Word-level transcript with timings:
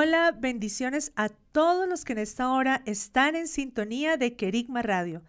Hola, 0.00 0.30
bendiciones 0.30 1.10
a 1.16 1.28
todos 1.28 1.88
los 1.88 2.04
que 2.04 2.12
en 2.12 2.20
esta 2.20 2.52
hora 2.52 2.82
están 2.86 3.34
en 3.34 3.48
sintonía 3.48 4.16
de 4.16 4.36
Querigma 4.36 4.80
Radio. 4.80 5.24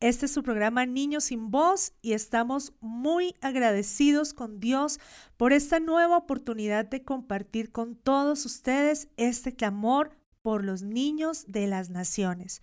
Este 0.00 0.24
es 0.24 0.32
su 0.32 0.42
programa 0.42 0.86
Niños 0.86 1.24
sin 1.24 1.50
Voz 1.50 1.92
y 2.00 2.14
estamos 2.14 2.72
muy 2.80 3.34
agradecidos 3.42 4.32
con 4.32 4.60
Dios 4.60 4.98
por 5.36 5.52
esta 5.52 5.78
nueva 5.78 6.16
oportunidad 6.16 6.86
de 6.86 7.02
compartir 7.02 7.70
con 7.70 7.96
todos 7.96 8.46
ustedes 8.46 9.08
este 9.18 9.54
clamor 9.54 10.16
por 10.40 10.64
los 10.64 10.80
niños 10.80 11.44
de 11.46 11.66
las 11.66 11.90
naciones. 11.90 12.62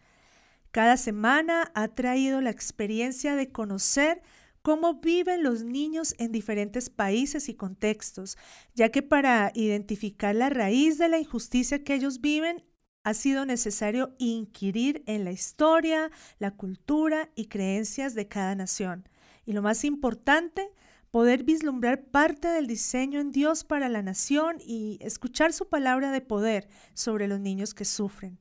Cada 0.72 0.98
semana 0.98 1.72
ha 1.76 1.90
traído 1.90 2.42
la 2.42 2.50
experiencia 2.50 3.36
de 3.36 3.52
conocer 3.52 4.24
cómo 4.62 4.96
viven 4.96 5.44
los 5.44 5.64
niños 5.64 6.16
en 6.18 6.32
diferentes 6.32 6.90
países 6.90 7.50
y 7.50 7.56
contextos, 7.56 8.38
ya 8.74 8.90
que 8.90 9.02
para 9.02 9.52
identificar 9.56 10.36
la 10.36 10.50
raíz 10.50 10.98
de 10.98 11.10
la 11.10 11.20
injusticia 11.20 11.84
que 11.84 11.96
ellos 11.96 12.22
viven, 12.22 12.64
ha 13.04 13.14
sido 13.14 13.46
necesario 13.46 14.16
inquirir 14.20 15.04
en 15.08 15.24
la 15.24 15.32
historia, 15.32 16.12
la 16.38 16.52
cultura 16.52 17.32
y 17.36 17.48
creencias 17.48 18.14
de 18.14 18.28
cada 18.28 18.54
nación. 18.56 19.10
Y 19.46 19.54
lo 19.54 19.62
más 19.62 19.84
importante, 19.84 20.72
poder 21.10 21.44
vislumbrar 21.44 22.06
parte 22.06 22.48
del 22.48 22.68
diseño 22.68 23.20
en 23.20 23.32
Dios 23.32 23.64
para 23.64 23.90
la 23.90 24.02
nación 24.02 24.58
y 24.60 24.98
escuchar 25.02 25.52
su 25.52 25.68
palabra 25.68 26.12
de 26.12 26.22
poder 26.22 26.70
sobre 26.94 27.28
los 27.28 27.40
niños 27.40 27.74
que 27.74 27.86
sufren. 27.86 28.40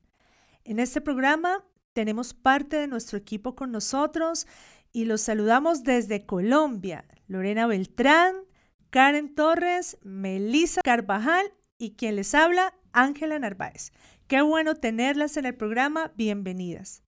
En 0.63 0.79
este 0.79 1.01
programa 1.01 1.65
tenemos 1.93 2.33
parte 2.33 2.77
de 2.77 2.87
nuestro 2.87 3.17
equipo 3.17 3.55
con 3.55 3.71
nosotros 3.71 4.47
y 4.93 5.05
los 5.05 5.21
saludamos 5.21 5.83
desde 5.83 6.25
Colombia. 6.25 7.05
Lorena 7.27 7.67
Beltrán, 7.67 8.35
Karen 8.89 9.33
Torres, 9.33 9.97
Melissa 10.03 10.81
Carvajal 10.83 11.53
y 11.77 11.91
quien 11.91 12.17
les 12.17 12.35
habla, 12.35 12.73
Ángela 12.91 13.39
Narváez. 13.39 13.91
Qué 14.27 14.41
bueno 14.41 14.75
tenerlas 14.75 15.37
en 15.37 15.45
el 15.45 15.55
programa. 15.55 16.11
Bienvenidas. 16.15 17.03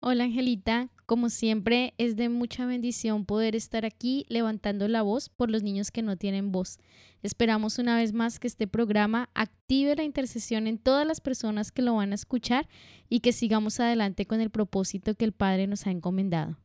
Hola 0.00 0.24
Angelita, 0.24 0.90
como 1.06 1.30
siempre 1.30 1.94
es 1.96 2.16
de 2.16 2.28
mucha 2.28 2.66
bendición 2.66 3.24
poder 3.24 3.56
estar 3.56 3.86
aquí 3.86 4.26
levantando 4.28 4.86
la 4.88 5.02
voz 5.02 5.30
por 5.30 5.50
los 5.50 5.62
niños 5.62 5.90
que 5.90 6.02
no 6.02 6.16
tienen 6.16 6.52
voz. 6.52 6.78
Esperamos 7.22 7.78
una 7.78 7.96
vez 7.96 8.12
más 8.12 8.38
que 8.38 8.46
este 8.46 8.66
programa 8.66 9.30
active 9.34 9.96
la 9.96 10.04
intercesión 10.04 10.66
en 10.66 10.78
todas 10.78 11.06
las 11.06 11.20
personas 11.20 11.72
que 11.72 11.82
lo 11.82 11.94
van 11.94 12.12
a 12.12 12.14
escuchar 12.14 12.68
y 13.08 13.20
que 13.20 13.32
sigamos 13.32 13.80
adelante 13.80 14.26
con 14.26 14.40
el 14.40 14.50
propósito 14.50 15.14
que 15.14 15.24
el 15.24 15.32
Padre 15.32 15.66
nos 15.66 15.86
ha 15.86 15.90
encomendado. 15.90 16.58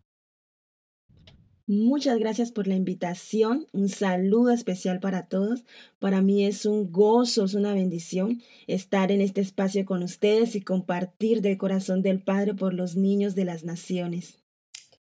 Muchas 1.67 2.17
gracias 2.17 2.51
por 2.51 2.67
la 2.67 2.75
invitación. 2.75 3.67
Un 3.71 3.87
saludo 3.87 4.51
especial 4.51 4.99
para 4.99 5.27
todos. 5.27 5.63
Para 5.99 6.21
mí 6.21 6.45
es 6.45 6.65
un 6.65 6.91
gozo, 6.91 7.45
es 7.45 7.53
una 7.53 7.73
bendición 7.73 8.41
estar 8.67 9.11
en 9.11 9.21
este 9.21 9.41
espacio 9.41 9.85
con 9.85 10.03
ustedes 10.03 10.55
y 10.55 10.61
compartir 10.61 11.41
del 11.41 11.57
corazón 11.57 12.01
del 12.01 12.21
Padre 12.21 12.55
por 12.55 12.73
los 12.73 12.95
niños 12.95 13.35
de 13.35 13.45
las 13.45 13.63
naciones. 13.63 14.39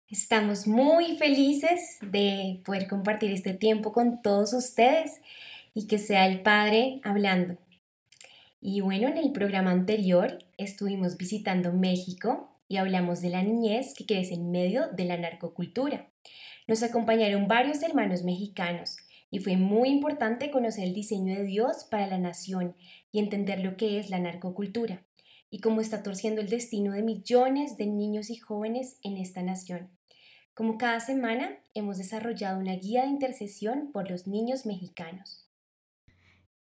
Estamos 0.08 0.66
muy 0.66 1.16
felices 1.16 1.98
de 2.02 2.60
poder 2.64 2.88
compartir 2.88 3.30
este 3.30 3.54
tiempo 3.54 3.92
con 3.92 4.22
todos 4.22 4.52
ustedes 4.52 5.20
y 5.72 5.86
que 5.86 5.98
sea 5.98 6.26
el 6.26 6.42
Padre 6.42 7.00
hablando. 7.04 7.58
Y 8.60 8.80
bueno, 8.80 9.08
en 9.08 9.16
el 9.16 9.30
programa 9.30 9.70
anterior 9.70 10.38
estuvimos 10.58 11.16
visitando 11.16 11.72
México 11.72 12.49
y 12.70 12.76
hablamos 12.76 13.20
de 13.20 13.30
la 13.30 13.42
niñez 13.42 13.94
que 13.94 14.06
crece 14.06 14.34
en 14.34 14.52
medio 14.52 14.86
de 14.92 15.04
la 15.04 15.18
narcocultura. 15.18 16.08
Nos 16.68 16.84
acompañaron 16.84 17.48
varios 17.48 17.82
hermanos 17.82 18.22
mexicanos 18.22 18.96
y 19.28 19.40
fue 19.40 19.56
muy 19.56 19.88
importante 19.88 20.52
conocer 20.52 20.84
el 20.84 20.94
diseño 20.94 21.34
de 21.34 21.42
Dios 21.42 21.88
para 21.90 22.06
la 22.06 22.18
nación 22.18 22.76
y 23.10 23.18
entender 23.18 23.58
lo 23.58 23.76
que 23.76 23.98
es 23.98 24.08
la 24.08 24.20
narcocultura 24.20 25.04
y 25.50 25.58
cómo 25.58 25.80
está 25.80 26.04
torciendo 26.04 26.40
el 26.40 26.48
destino 26.48 26.92
de 26.92 27.02
millones 27.02 27.76
de 27.76 27.88
niños 27.88 28.30
y 28.30 28.36
jóvenes 28.36 28.98
en 29.02 29.16
esta 29.16 29.42
nación. 29.42 29.90
Como 30.54 30.78
cada 30.78 31.00
semana, 31.00 31.58
hemos 31.74 31.98
desarrollado 31.98 32.60
una 32.60 32.76
guía 32.76 33.02
de 33.02 33.08
intercesión 33.08 33.90
por 33.90 34.08
los 34.08 34.28
niños 34.28 34.64
mexicanos. 34.64 35.49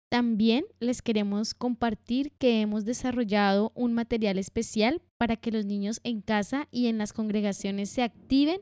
También 0.09 0.65
les 0.81 1.03
queremos 1.03 1.53
compartir 1.53 2.33
que 2.39 2.63
hemos 2.63 2.87
desarrollado 2.87 3.73
un 3.75 3.93
material 3.93 4.39
especial 4.39 5.03
para 5.19 5.37
que 5.37 5.53
los 5.53 5.67
niños 5.67 6.01
en 6.03 6.23
casa 6.23 6.67
y 6.71 6.87
en 6.87 6.97
las 6.97 7.13
congregaciones 7.13 7.91
se 7.91 8.03
activen 8.03 8.61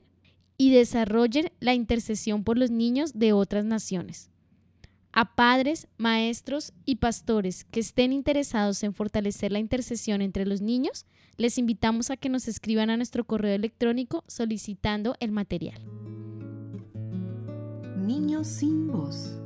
y 0.59 0.73
desarrollen 0.73 1.53
la 1.61 1.75
intercesión 1.75 2.43
por 2.43 2.59
los 2.59 2.71
niños 2.71 3.13
de 3.15 3.33
otras 3.33 3.65
naciones. 3.65 4.31
A 5.13 5.35
padres, 5.37 5.87
maestros 5.97 6.73
y 6.85 6.97
pastores 6.97 7.65
que 7.65 7.81
estén 7.81 8.13
interesados 8.13 8.83
en 8.83 8.93
fortalecer 8.93 9.53
la 9.53 9.61
intercesión 9.61 10.23
entre 10.23 10.47
los 10.47 10.61
niños, 10.61 11.07
les 11.37 11.59
invitamos 11.59 12.11
a 12.11 12.17
que 12.17 12.29
nos 12.29 12.49
escriban 12.49 12.91
a 12.91 12.97
nuestro 12.97 13.25
correo 13.25 13.55
electrónico 13.55 14.25
solicitando 14.27 15.15
el 15.21 15.33
material. 15.33 15.81
Niños 17.97 18.47
sin 18.47 18.89
voz. 18.89 19.46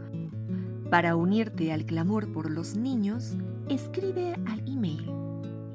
Para 0.90 1.16
unirte 1.16 1.72
al 1.72 1.84
clamor 1.86 2.32
por 2.32 2.50
los 2.50 2.76
niños, 2.76 3.36
escribe 3.68 4.34
al 4.46 4.60
email 4.68 5.20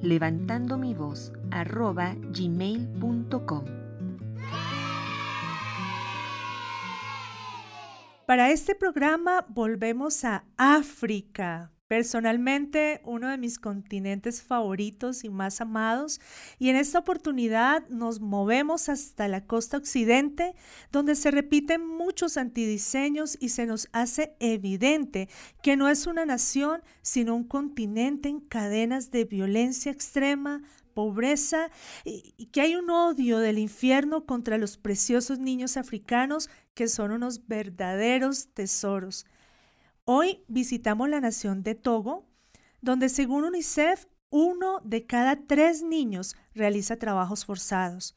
levantando 0.05 0.77
mi 0.77 0.93
voz 0.93 1.33
gmail.com. 2.31 3.65
Para 8.25 8.51
este 8.51 8.75
programa 8.75 9.45
volvemos 9.49 10.23
a 10.25 10.45
África, 10.57 11.71
personalmente 11.87 13.01
uno 13.03 13.29
de 13.29 13.37
mis 13.37 13.59
continentes 13.59 14.41
favoritos 14.41 15.23
y 15.23 15.29
más 15.29 15.61
amados, 15.61 16.19
y 16.57 16.69
en 16.69 16.75
esta 16.75 16.99
oportunidad 16.99 17.87
nos 17.89 18.19
movemos 18.19 18.89
hasta 18.89 19.27
la 19.27 19.45
costa 19.45 19.77
occidente, 19.77 20.55
donde 20.91 21.15
se 21.15 21.31
repiten 21.31 21.85
muchos 21.85 22.37
antidiseños 22.37 23.37
y 23.39 23.49
se 23.49 23.65
nos 23.65 23.87
hace 23.91 24.35
evidente 24.39 25.29
que 25.61 25.77
no 25.77 25.87
es 25.89 26.07
una 26.07 26.25
nación, 26.25 26.81
sino 27.01 27.35
un 27.35 27.43
continente 27.43 28.29
en 28.29 28.39
cadenas 28.39 29.11
de 29.11 29.25
violencia 29.25 29.91
extrema, 29.91 30.63
pobreza 30.95 31.69
y, 32.03 32.47
que 32.47 32.61
hay 32.61 32.75
un 32.75 32.89
odio 32.89 33.37
del 33.37 33.59
infierno 33.59 34.25
contra 34.25 34.57
los 34.57 34.77
preciosos 34.77 35.37
niños 35.37 35.77
africanos 35.77 36.49
que 36.73 36.87
son 36.87 37.11
unos 37.11 37.47
verdaderos 37.47 38.47
tesoros. 38.53 39.25
Hoy 40.07 40.43
visitamos 40.47 41.09
la 41.09 41.19
nación 41.19 41.63
de 41.63 41.73
Togo, 41.73 42.27
donde 42.79 43.09
según 43.09 43.43
UNICEF, 43.43 44.05
uno 44.29 44.79
de 44.83 45.07
cada 45.07 45.47
tres 45.47 45.81
niños 45.81 46.35
realiza 46.53 46.97
trabajos 46.97 47.43
forzados. 47.43 48.15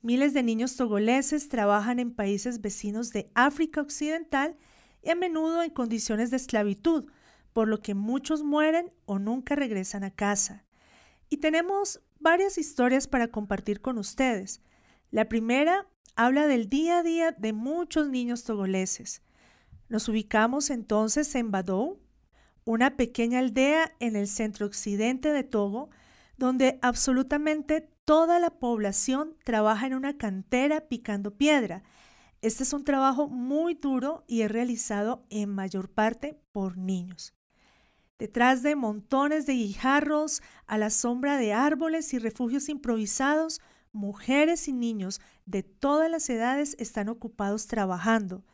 Miles 0.00 0.32
de 0.32 0.42
niños 0.42 0.76
togoleses 0.76 1.50
trabajan 1.50 1.98
en 1.98 2.14
países 2.14 2.62
vecinos 2.62 3.12
de 3.12 3.30
África 3.34 3.82
Occidental 3.82 4.56
y 5.02 5.10
a 5.10 5.14
menudo 5.16 5.62
en 5.62 5.68
condiciones 5.68 6.30
de 6.30 6.38
esclavitud, 6.38 7.04
por 7.52 7.68
lo 7.68 7.82
que 7.82 7.94
muchos 7.94 8.42
mueren 8.42 8.90
o 9.04 9.18
nunca 9.18 9.54
regresan 9.54 10.04
a 10.04 10.10
casa. 10.10 10.64
Y 11.28 11.36
tenemos 11.36 12.00
varias 12.18 12.56
historias 12.56 13.06
para 13.06 13.28
compartir 13.28 13.82
con 13.82 13.98
ustedes. 13.98 14.62
La 15.10 15.28
primera 15.28 15.86
habla 16.16 16.46
del 16.46 16.70
día 16.70 17.00
a 17.00 17.02
día 17.02 17.32
de 17.32 17.52
muchos 17.52 18.08
niños 18.08 18.44
togoleses. 18.44 19.20
Nos 19.88 20.08
ubicamos 20.08 20.70
entonces 20.70 21.34
en 21.34 21.50
Badou, 21.50 21.98
una 22.64 22.96
pequeña 22.96 23.38
aldea 23.38 23.94
en 24.00 24.16
el 24.16 24.28
centro 24.28 24.66
occidente 24.66 25.32
de 25.32 25.44
Togo, 25.44 25.88
donde 26.36 26.78
absolutamente 26.82 27.88
toda 28.04 28.38
la 28.38 28.50
población 28.50 29.36
trabaja 29.44 29.86
en 29.86 29.94
una 29.94 30.16
cantera 30.18 30.88
picando 30.88 31.36
piedra. 31.36 31.82
Este 32.42 32.62
es 32.62 32.72
un 32.72 32.84
trabajo 32.84 33.28
muy 33.28 33.74
duro 33.74 34.24
y 34.28 34.42
es 34.42 34.50
realizado 34.50 35.26
en 35.30 35.48
mayor 35.50 35.90
parte 35.90 36.40
por 36.52 36.76
niños. 36.76 37.34
Detrás 38.18 38.62
de 38.62 38.76
montones 38.76 39.46
de 39.46 39.54
guijarros, 39.54 40.42
a 40.66 40.76
la 40.76 40.90
sombra 40.90 41.38
de 41.38 41.52
árboles 41.52 42.12
y 42.12 42.18
refugios 42.18 42.68
improvisados, 42.68 43.60
mujeres 43.92 44.68
y 44.68 44.72
niños 44.72 45.20
de 45.46 45.62
todas 45.62 46.10
las 46.10 46.28
edades 46.28 46.76
están 46.78 47.08
ocupados 47.08 47.66
trabajando. 47.66 48.44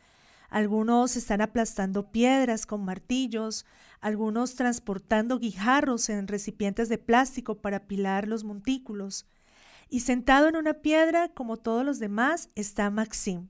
Algunos 0.49 1.15
están 1.15 1.41
aplastando 1.41 2.11
piedras 2.11 2.65
con 2.65 2.85
martillos, 2.85 3.65
algunos 3.99 4.55
transportando 4.55 5.39
guijarros 5.39 6.09
en 6.09 6.27
recipientes 6.27 6.89
de 6.89 6.97
plástico 6.97 7.61
para 7.61 7.77
apilar 7.77 8.27
los 8.27 8.43
montículos. 8.43 9.25
Y 9.89 10.01
sentado 10.01 10.47
en 10.47 10.55
una 10.55 10.75
piedra, 10.75 11.29
como 11.29 11.57
todos 11.57 11.85
los 11.85 11.99
demás, 11.99 12.49
está 12.55 12.89
Maxim, 12.89 13.49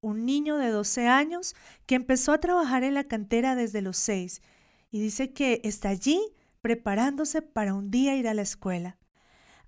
un 0.00 0.24
niño 0.24 0.56
de 0.56 0.68
12 0.68 1.08
años 1.08 1.54
que 1.86 1.94
empezó 1.94 2.32
a 2.32 2.40
trabajar 2.40 2.84
en 2.84 2.94
la 2.94 3.04
cantera 3.04 3.54
desde 3.54 3.82
los 3.82 3.96
6 3.96 4.42
y 4.90 5.00
dice 5.00 5.32
que 5.32 5.60
está 5.64 5.88
allí 5.88 6.20
preparándose 6.60 7.42
para 7.42 7.74
un 7.74 7.90
día 7.90 8.16
ir 8.16 8.28
a 8.28 8.34
la 8.34 8.42
escuela. 8.42 8.96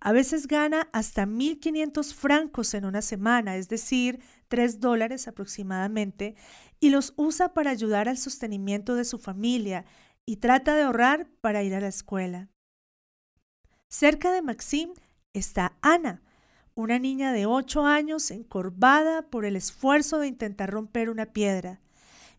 A 0.01 0.13
veces 0.13 0.47
gana 0.47 0.89
hasta 0.93 1.27
1.500 1.27 2.15
francos 2.15 2.75
en 2.75 2.85
una 2.85 3.03
semana, 3.03 3.57
es 3.57 3.69
decir, 3.69 4.21
3 4.49 4.81
dólares 4.81 5.27
aproximadamente, 5.27 6.37
y 6.81 6.91
los 6.91 7.15
usa 7.17 7.55
para 7.55 7.71
ayudar 7.71 8.09
al 8.09 8.19
sostenimiento 8.19 8.95
de 8.95 9.05
su 9.05 9.19
familia 9.19 9.85
y 10.27 10.37
trata 10.37 10.75
de 10.75 10.83
ahorrar 10.83 11.29
para 11.41 11.63
ir 11.63 11.75
a 11.75 11.81
la 11.81 11.89
escuela. 11.89 12.49
Cerca 13.89 14.33
de 14.33 14.43
Maxim 14.43 14.91
está 15.33 15.77
Ana, 15.81 16.23
una 16.75 16.99
niña 16.99 17.33
de 17.33 17.47
8 17.47 17.87
años 17.87 18.31
encorvada 18.31 19.23
por 19.23 19.45
el 19.45 19.57
esfuerzo 19.57 20.19
de 20.19 20.27
intentar 20.27 20.71
romper 20.71 21.09
una 21.09 21.27
piedra. 21.27 21.81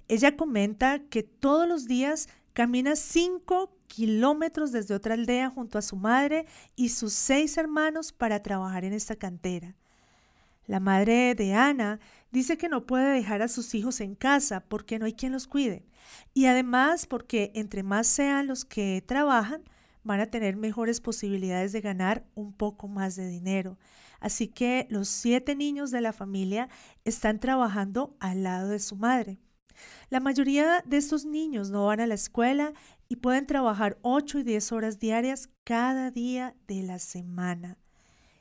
Ella 0.07 0.37
comenta 0.37 0.99
que 1.09 1.23
todos 1.23 1.67
los 1.67 1.87
días 1.87 2.29
camina 2.53 2.95
5 2.95 3.76
kilómetros 3.87 4.71
desde 4.71 4.93
otra 4.93 5.15
aldea 5.15 5.49
junto 5.49 5.77
a 5.77 5.81
su 5.81 5.95
madre 5.95 6.45
y 6.75 6.89
sus 6.89 7.13
seis 7.13 7.57
hermanos 7.57 8.11
para 8.11 8.43
trabajar 8.43 8.85
en 8.85 8.93
esta 8.93 9.15
cantera. 9.15 9.75
La 10.67 10.79
madre 10.79 11.33
de 11.33 11.53
Ana 11.53 11.99
dice 12.31 12.57
que 12.57 12.67
no 12.67 12.85
puede 12.85 13.13
dejar 13.13 13.41
a 13.41 13.47
sus 13.47 13.73
hijos 13.73 14.01
en 14.01 14.15
casa 14.15 14.59
porque 14.67 14.99
no 14.99 15.05
hay 15.05 15.13
quien 15.13 15.31
los 15.31 15.47
cuide. 15.47 15.85
Y 16.33 16.45
además 16.45 17.05
porque 17.05 17.51
entre 17.55 17.83
más 17.83 18.05
sean 18.07 18.47
los 18.47 18.65
que 18.65 19.03
trabajan, 19.05 19.63
van 20.03 20.19
a 20.19 20.27
tener 20.27 20.55
mejores 20.55 21.01
posibilidades 21.01 21.71
de 21.71 21.81
ganar 21.81 22.25
un 22.35 22.53
poco 22.53 22.87
más 22.87 23.15
de 23.15 23.27
dinero. 23.27 23.77
Así 24.19 24.47
que 24.47 24.87
los 24.89 25.07
siete 25.07 25.55
niños 25.55 25.91
de 25.91 26.01
la 26.01 26.13
familia 26.13 26.69
están 27.05 27.39
trabajando 27.39 28.15
al 28.19 28.43
lado 28.43 28.69
de 28.69 28.79
su 28.79 28.95
madre. 28.95 29.37
La 30.09 30.19
mayoría 30.19 30.83
de 30.85 30.97
estos 30.97 31.25
niños 31.25 31.69
no 31.69 31.85
van 31.85 31.99
a 31.99 32.07
la 32.07 32.15
escuela 32.15 32.73
y 33.09 33.17
pueden 33.17 33.45
trabajar 33.45 33.97
8 34.01 34.39
y 34.39 34.43
10 34.43 34.71
horas 34.71 34.99
diarias 34.99 35.49
cada 35.63 36.11
día 36.11 36.55
de 36.67 36.83
la 36.83 36.99
semana. 36.99 37.77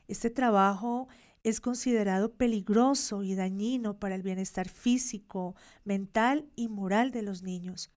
Este 0.07 0.29
trabajo 0.29 1.07
es 1.43 1.61
considerado 1.61 2.33
peligroso 2.33 3.23
y 3.23 3.35
dañino 3.35 3.99
para 3.99 4.15
el 4.15 4.23
bienestar 4.23 4.67
físico, 4.67 5.55
mental 5.85 6.49
y 6.55 6.67
moral 6.67 7.11
de 7.11 7.21
los 7.21 7.41
niños. 7.43 7.91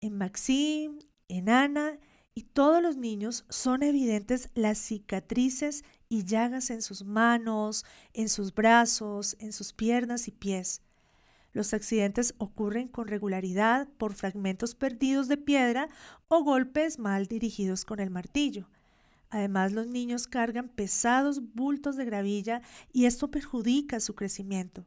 En 0.00 0.16
Maxim, 0.16 0.98
en 1.28 1.48
Ana 1.48 1.98
y 2.34 2.42
todos 2.42 2.82
los 2.82 2.96
niños 2.96 3.44
son 3.48 3.82
evidentes 3.82 4.50
las 4.54 4.78
cicatrices 4.78 5.84
y 6.08 6.24
llagas 6.24 6.70
en 6.70 6.82
sus 6.82 7.04
manos, 7.04 7.84
en 8.12 8.28
sus 8.28 8.54
brazos, 8.54 9.36
en 9.40 9.52
sus 9.52 9.72
piernas 9.72 10.28
y 10.28 10.32
pies. 10.32 10.82
Los 11.58 11.74
accidentes 11.74 12.36
ocurren 12.38 12.86
con 12.86 13.08
regularidad 13.08 13.88
por 13.98 14.14
fragmentos 14.14 14.76
perdidos 14.76 15.26
de 15.26 15.36
piedra 15.36 15.88
o 16.28 16.44
golpes 16.44 17.00
mal 17.00 17.26
dirigidos 17.26 17.84
con 17.84 17.98
el 17.98 18.10
martillo. 18.10 18.68
Además, 19.28 19.72
los 19.72 19.88
niños 19.88 20.28
cargan 20.28 20.68
pesados 20.68 21.40
bultos 21.54 21.96
de 21.96 22.04
gravilla 22.04 22.62
y 22.92 23.06
esto 23.06 23.32
perjudica 23.32 23.98
su 23.98 24.14
crecimiento. 24.14 24.86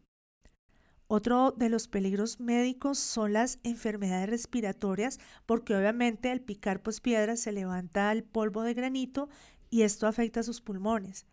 Otro 1.07 1.51
de 1.51 1.67
los 1.67 1.89
peligros 1.89 2.39
médicos 2.39 2.99
son 2.99 3.33
las 3.33 3.59
enfermedades 3.63 4.29
respiratorias, 4.29 5.19
porque 5.45 5.75
obviamente 5.75 6.31
al 6.31 6.39
picar 6.39 6.81
pues 6.81 7.01
piedras 7.01 7.41
se 7.41 7.51
levanta 7.51 8.13
el 8.13 8.23
polvo 8.23 8.61
de 8.61 8.75
granito 8.75 9.27
y 9.69 9.81
esto 9.81 10.07
afecta 10.07 10.41
sus 10.41 10.61
pulmones. 10.61 11.25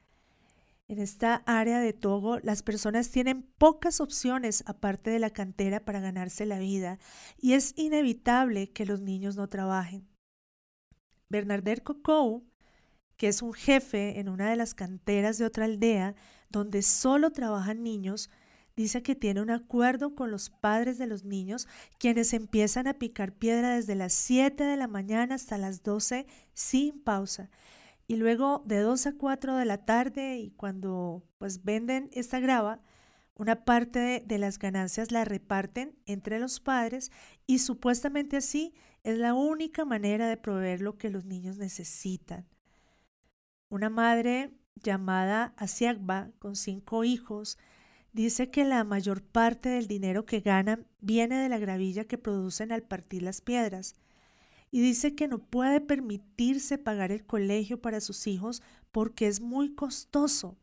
En 0.90 1.00
esta 1.00 1.42
área 1.44 1.80
de 1.80 1.92
Togo, 1.92 2.38
las 2.38 2.62
personas 2.62 3.10
tienen 3.10 3.42
pocas 3.58 4.00
opciones 4.00 4.64
aparte 4.66 5.10
de 5.10 5.18
la 5.18 5.28
cantera 5.28 5.84
para 5.84 6.00
ganarse 6.00 6.46
la 6.46 6.58
vida 6.58 6.98
y 7.36 7.52
es 7.52 7.74
inevitable 7.76 8.70
que 8.70 8.86
los 8.86 9.02
niños 9.02 9.36
no 9.36 9.48
trabajen. 9.48 10.08
Bernardet 11.28 11.82
Cocou, 11.82 12.46
que 13.18 13.28
es 13.28 13.42
un 13.42 13.52
jefe 13.52 14.18
en 14.18 14.30
una 14.30 14.48
de 14.48 14.56
las 14.56 14.74
canteras 14.74 15.36
de 15.36 15.44
otra 15.44 15.66
aldea 15.66 16.14
donde 16.48 16.80
solo 16.80 17.32
trabajan 17.32 17.82
niños, 17.82 18.30
dice 18.74 19.02
que 19.02 19.14
tiene 19.14 19.42
un 19.42 19.50
acuerdo 19.50 20.14
con 20.14 20.30
los 20.30 20.48
padres 20.48 20.96
de 20.96 21.06
los 21.06 21.22
niños, 21.22 21.68
quienes 21.98 22.32
empiezan 22.32 22.86
a 22.86 22.94
picar 22.94 23.34
piedra 23.34 23.74
desde 23.74 23.94
las 23.94 24.14
7 24.14 24.64
de 24.64 24.76
la 24.78 24.88
mañana 24.88 25.34
hasta 25.34 25.58
las 25.58 25.82
12 25.82 26.26
sin 26.54 26.98
pausa 26.98 27.50
y 28.08 28.16
luego 28.16 28.62
de 28.64 28.80
2 28.80 29.06
a 29.06 29.12
4 29.12 29.56
de 29.56 29.64
la 29.66 29.84
tarde 29.84 30.38
y 30.38 30.50
cuando 30.52 31.22
pues 31.36 31.62
venden 31.62 32.08
esta 32.12 32.40
grava, 32.40 32.80
una 33.34 33.64
parte 33.66 34.24
de, 34.26 34.38
las 34.38 34.58
ganancias 34.58 35.12
la 35.12 35.24
reparten 35.24 35.94
entre 36.06 36.40
los 36.40 36.58
padres 36.58 37.12
y 37.46 37.58
supuestamente 37.58 38.38
así 38.38 38.74
es 39.04 39.18
la 39.18 39.34
única 39.34 39.84
manera 39.84 40.26
de 40.26 40.38
proveer 40.38 40.80
lo 40.80 40.96
que 40.96 41.10
los 41.10 41.26
niños 41.26 41.58
necesitan. 41.58 42.48
Una 43.68 43.90
madre 43.90 44.50
llamada 44.74 45.52
Asiagba, 45.58 46.30
con 46.38 46.56
cinco 46.56 47.04
hijos, 47.04 47.58
dice 48.12 48.50
que 48.50 48.64
la 48.64 48.82
mayor 48.84 49.22
parte 49.22 49.68
del 49.68 49.86
dinero 49.86 50.24
que 50.24 50.40
ganan 50.40 50.86
viene 51.00 51.36
de 51.36 51.50
la 51.50 51.58
gravilla 51.58 52.04
que 52.04 52.16
producen 52.16 52.72
al 52.72 52.82
partir 52.82 53.22
las 53.22 53.42
piedras 53.42 53.94
y 54.70 54.80
dice 54.80 55.14
que 55.14 55.28
no 55.28 55.38
puede 55.38 55.80
permitirse 55.80 56.78
pagar 56.78 57.12
el 57.12 57.24
colegio 57.24 57.80
para 57.80 58.00
sus 58.00 58.26
hijos 58.26 58.62
porque 58.92 59.26
es 59.26 59.40
muy 59.40 59.74
costoso. 59.74 60.56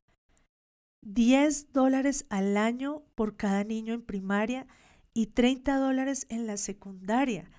10 1.02 1.72
dólares 1.72 2.26
al 2.30 2.58
año 2.58 3.04
por 3.16 3.36
cada 3.36 3.64
niño 3.64 3.94
en 3.94 4.02
primaria 4.02 4.68
y 5.14 5.28
30 5.28 5.78
dólares 5.78 6.26
en 6.30 6.48
la 6.48 6.58
secundaria. 6.58 7.50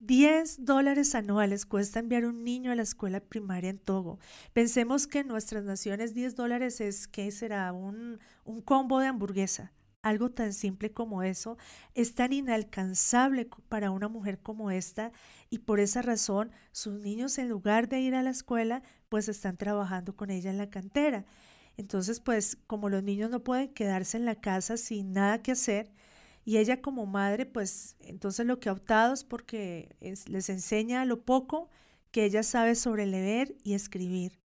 10 0.00 0.64
dólares 0.64 1.14
anuales 1.14 1.64
cuesta 1.64 2.00
enviar 2.00 2.26
un 2.26 2.42
niño 2.42 2.72
a 2.72 2.74
la 2.74 2.82
escuela 2.82 3.20
primaria 3.20 3.70
en 3.70 3.78
Togo. 3.78 4.18
Pensemos 4.52 5.06
que 5.06 5.20
en 5.20 5.28
nuestras 5.28 5.64
naciones 5.64 6.12
10 6.12 6.34
dólares 6.34 6.80
es, 6.80 7.06
¿qué 7.06 7.30
será? 7.30 7.72
Un, 7.72 8.18
un 8.44 8.60
combo 8.62 8.98
de 8.98 9.06
hamburguesa. 9.06 9.72
Algo 10.02 10.30
tan 10.30 10.52
simple 10.52 10.92
como 10.92 11.22
eso 11.22 11.56
es 11.94 12.16
tan 12.16 12.32
inalcanzable 12.32 13.48
para 13.68 13.92
una 13.92 14.08
mujer 14.08 14.40
como 14.40 14.72
esta 14.72 15.12
y 15.48 15.60
por 15.60 15.78
esa 15.78 16.02
razón 16.02 16.50
sus 16.72 16.98
niños 17.00 17.38
en 17.38 17.48
lugar 17.48 17.88
de 17.88 18.00
ir 18.00 18.16
a 18.16 18.22
la 18.24 18.30
escuela 18.30 18.82
pues 19.08 19.28
están 19.28 19.56
trabajando 19.56 20.16
con 20.16 20.30
ella 20.30 20.50
en 20.50 20.58
la 20.58 20.70
cantera. 20.70 21.24
Entonces 21.76 22.18
pues 22.18 22.58
como 22.66 22.88
los 22.88 23.04
niños 23.04 23.30
no 23.30 23.44
pueden 23.44 23.72
quedarse 23.72 24.16
en 24.16 24.24
la 24.24 24.34
casa 24.40 24.76
sin 24.76 25.12
nada 25.12 25.40
que 25.40 25.52
hacer 25.52 25.92
y 26.44 26.56
ella 26.58 26.82
como 26.82 27.06
madre 27.06 27.46
pues 27.46 27.94
entonces 28.00 28.44
lo 28.44 28.58
que 28.58 28.70
ha 28.70 28.72
optado 28.72 29.14
es 29.14 29.22
porque 29.22 29.94
les 30.00 30.48
enseña 30.48 31.04
lo 31.04 31.24
poco 31.24 31.70
que 32.10 32.24
ella 32.24 32.42
sabe 32.42 32.74
sobre 32.74 33.06
leer 33.06 33.56
y 33.62 33.74
escribir. 33.74 34.41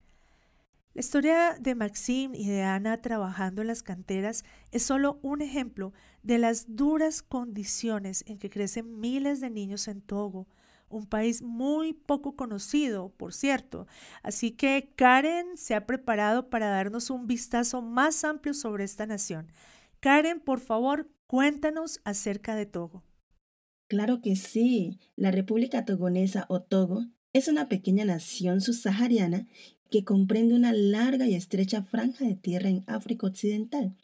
La 0.95 0.99
historia 0.99 1.57
de 1.59 1.73
Maxim 1.73 2.35
y 2.35 2.47
de 2.47 2.61
Ana 2.61 3.01
trabajando 3.01 3.63
en 3.63 3.67
las 3.67 3.81
canteras 3.81 4.45
es 4.71 4.83
solo 4.83 5.19
un 5.23 5.41
ejemplo 5.41 5.91
de 6.21 6.37
las 6.37 6.75
duras 6.75 7.23
condiciones 7.23 8.23
en 8.27 8.37
que 8.37 8.51
crecen 8.51 8.99
miles 8.99 9.41
de 9.41 9.49
niños 9.49 9.87
en 9.87 10.01
Togo, 10.01 10.47
un 10.89 11.07
país 11.07 11.41
muy 11.41 11.93
poco 11.93 12.35
conocido, 12.35 13.09
por 13.09 13.33
cierto. 13.33 13.87
Así 14.21 14.51
que 14.51 14.93
Karen 14.95 15.57
se 15.57 15.73
ha 15.73 15.87
preparado 15.87 16.51
para 16.51 16.69
darnos 16.69 17.09
un 17.09 17.25
vistazo 17.25 17.81
más 17.81 18.23
amplio 18.23 18.53
sobre 18.53 18.83
esta 18.83 19.07
nación. 19.07 19.51
Karen, 19.99 20.39
por 20.39 20.59
favor, 20.59 21.09
cuéntanos 21.25 22.01
acerca 22.03 22.55
de 22.55 22.67
Togo. 22.67 23.03
Claro 23.87 24.21
que 24.21 24.35
sí. 24.35 24.99
La 25.15 25.31
República 25.31 25.85
Togonesa 25.85 26.45
o 26.49 26.61
Togo 26.61 27.07
es 27.33 27.47
una 27.47 27.67
pequeña 27.67 28.05
nación 28.05 28.61
subsahariana 28.61 29.47
que 29.89 30.03
comprende 30.03 30.53
una 30.53 30.71
larga 30.71 31.27
y 31.27 31.33
estrecha 31.33 31.83
franja 31.83 32.25
de 32.25 32.35
tierra 32.35 32.69
en 32.69 32.83
África 32.87 33.27
Occidental. 33.27 33.95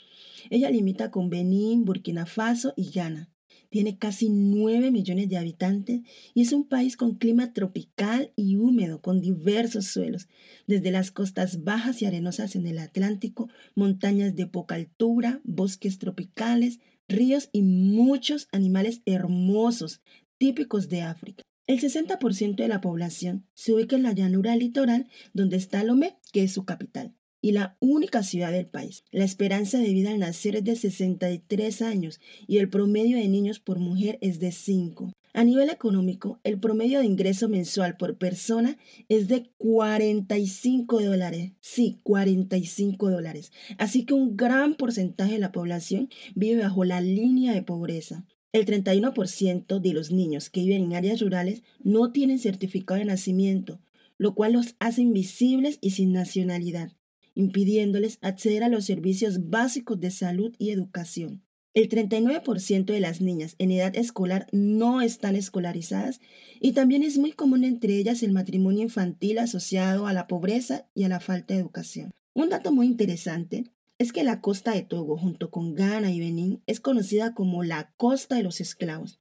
Ella 0.49 0.69
limita 0.69 1.11
con 1.11 1.29
Benín, 1.29 1.85
Burkina 1.85 2.25
Faso 2.25 2.73
y 2.75 2.89
Ghana. 2.91 3.29
Tiene 3.69 3.99
casi 3.99 4.29
9 4.29 4.89
millones 4.89 5.29
de 5.29 5.37
habitantes 5.37 6.01
y 6.33 6.41
es 6.41 6.53
un 6.53 6.67
país 6.67 6.97
con 6.97 7.15
clima 7.15 7.53
tropical 7.53 8.31
y 8.35 8.55
húmedo, 8.55 8.99
con 8.99 9.21
diversos 9.21 9.85
suelos, 9.85 10.27
desde 10.65 10.89
las 10.89 11.11
costas 11.11 11.63
bajas 11.63 12.01
y 12.01 12.05
arenosas 12.05 12.55
en 12.55 12.65
el 12.65 12.79
Atlántico, 12.79 13.47
montañas 13.75 14.35
de 14.35 14.47
poca 14.47 14.73
altura, 14.73 15.39
bosques 15.43 15.99
tropicales, 15.99 16.79
ríos 17.07 17.49
y 17.51 17.61
muchos 17.61 18.47
animales 18.51 19.01
hermosos, 19.05 20.01
típicos 20.39 20.89
de 20.89 21.03
África. 21.03 21.43
El 21.69 21.79
60% 21.79 22.55
de 22.55 22.67
la 22.67 22.81
población 22.81 23.45
se 23.53 23.73
ubica 23.73 23.95
en 23.95 24.01
la 24.01 24.13
llanura 24.13 24.55
litoral 24.55 25.07
donde 25.35 25.57
está 25.57 25.83
Lomé, 25.83 26.17
que 26.33 26.41
es 26.41 26.51
su 26.51 26.65
capital. 26.65 27.13
y 27.41 27.51
la 27.51 27.77
única 27.79 28.23
ciudad 28.23 28.51
del 28.51 28.65
país. 28.65 29.03
La 29.11 29.23
esperanza 29.23 29.77
de 29.77 29.93
vida 29.93 30.09
al 30.09 30.19
nacer 30.19 30.55
es 30.55 30.63
de 30.63 30.75
63 30.75 31.81
años 31.83 32.19
y 32.47 32.57
el 32.57 32.69
promedio 32.69 33.17
de 33.17 33.27
niños 33.27 33.59
por 33.59 33.77
mujer 33.77 34.17
es 34.19 34.39
de 34.39 34.51
5. 34.51 35.13
A 35.33 35.43
nivel 35.43 35.69
económico, 35.69 36.39
el 36.43 36.59
promedio 36.59 36.99
de 36.99 37.05
ingreso 37.05 37.47
mensual 37.47 37.97
por 37.97 38.17
persona 38.17 38.77
es 39.07 39.27
de 39.27 39.51
45 39.59 41.01
dólares. 41.01 41.51
Sí, 41.61 41.99
45 42.01 43.11
dólares. 43.11 43.51
Así 43.77 44.05
que 44.05 44.15
un 44.15 44.35
gran 44.35 44.73
porcentaje 44.73 45.33
de 45.33 45.39
la 45.39 45.51
población 45.51 46.09
vive 46.33 46.63
bajo 46.63 46.83
la 46.83 46.99
línea 46.99 47.53
de 47.53 47.61
pobreza. 47.61 48.25
El 48.51 48.65
31% 48.65 49.79
de 49.79 49.93
los 49.93 50.11
niños 50.11 50.49
que 50.49 50.61
viven 50.61 50.85
en 50.85 50.95
áreas 50.95 51.21
rurales 51.21 51.61
no 51.83 52.11
tienen 52.11 52.39
certificado 52.39 52.99
de 52.99 53.05
nacimiento, 53.05 53.79
lo 54.17 54.33
cual 54.33 54.53
los 54.53 54.75
hace 54.79 55.03
invisibles 55.03 55.77
y 55.81 55.91
sin 55.91 56.13
nacionalidad, 56.13 56.91
impidiéndoles 57.35 58.17
acceder 58.21 58.63
a 58.63 58.69
los 58.69 58.85
servicios 58.85 59.49
básicos 59.49 59.99
de 59.99 60.09
salud 60.09 60.55
y 60.57 60.71
educación. 60.71 61.43
El 61.75 61.87
39% 61.89 62.85
de 62.85 62.99
las 62.99 63.21
niñas 63.21 63.55
en 63.59 63.69
edad 63.69 63.95
escolar 63.95 64.47
no 64.51 65.01
están 65.01 65.35
escolarizadas 65.35 66.19
y 66.59 66.71
también 66.71 67.03
es 67.03 67.19
muy 67.19 67.31
común 67.33 67.63
entre 67.63 67.97
ellas 67.97 68.23
el 68.23 68.31
matrimonio 68.31 68.81
infantil 68.81 69.37
asociado 69.37 70.07
a 70.07 70.13
la 70.13 70.25
pobreza 70.25 70.89
y 70.95 71.03
a 71.03 71.09
la 71.09 71.19
falta 71.19 71.53
de 71.53 71.59
educación. 71.59 72.11
Un 72.33 72.49
dato 72.49 72.71
muy 72.71 72.87
interesante 72.87 73.65
es 73.99 74.13
que 74.13 74.23
la 74.23 74.39
costa 74.41 74.71
de 74.71 74.81
Togo, 74.81 75.17
junto 75.17 75.51
con 75.51 75.75
Ghana 75.75 76.11
y 76.11 76.19
Benín, 76.19 76.63
es 76.65 76.79
conocida 76.79 77.35
como 77.35 77.63
la 77.63 77.91
costa 77.97 78.35
de 78.37 78.43
los 78.43 78.61
esclavos, 78.61 79.19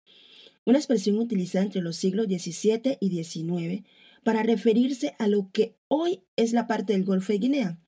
una 0.64 0.78
expresión 0.78 1.18
utilizada 1.18 1.64
entre 1.64 1.82
los 1.82 1.96
siglos 1.96 2.26
XVII 2.26 2.96
y 3.00 3.22
XIX 3.24 3.84
para 4.22 4.42
referirse 4.42 5.14
a 5.18 5.26
lo 5.26 5.50
que 5.52 5.76
hoy 5.88 6.22
es 6.36 6.52
la 6.52 6.66
parte 6.66 6.92
del 6.92 7.04
Golfo 7.04 7.32
de 7.32 7.38
Guinea, 7.38 7.78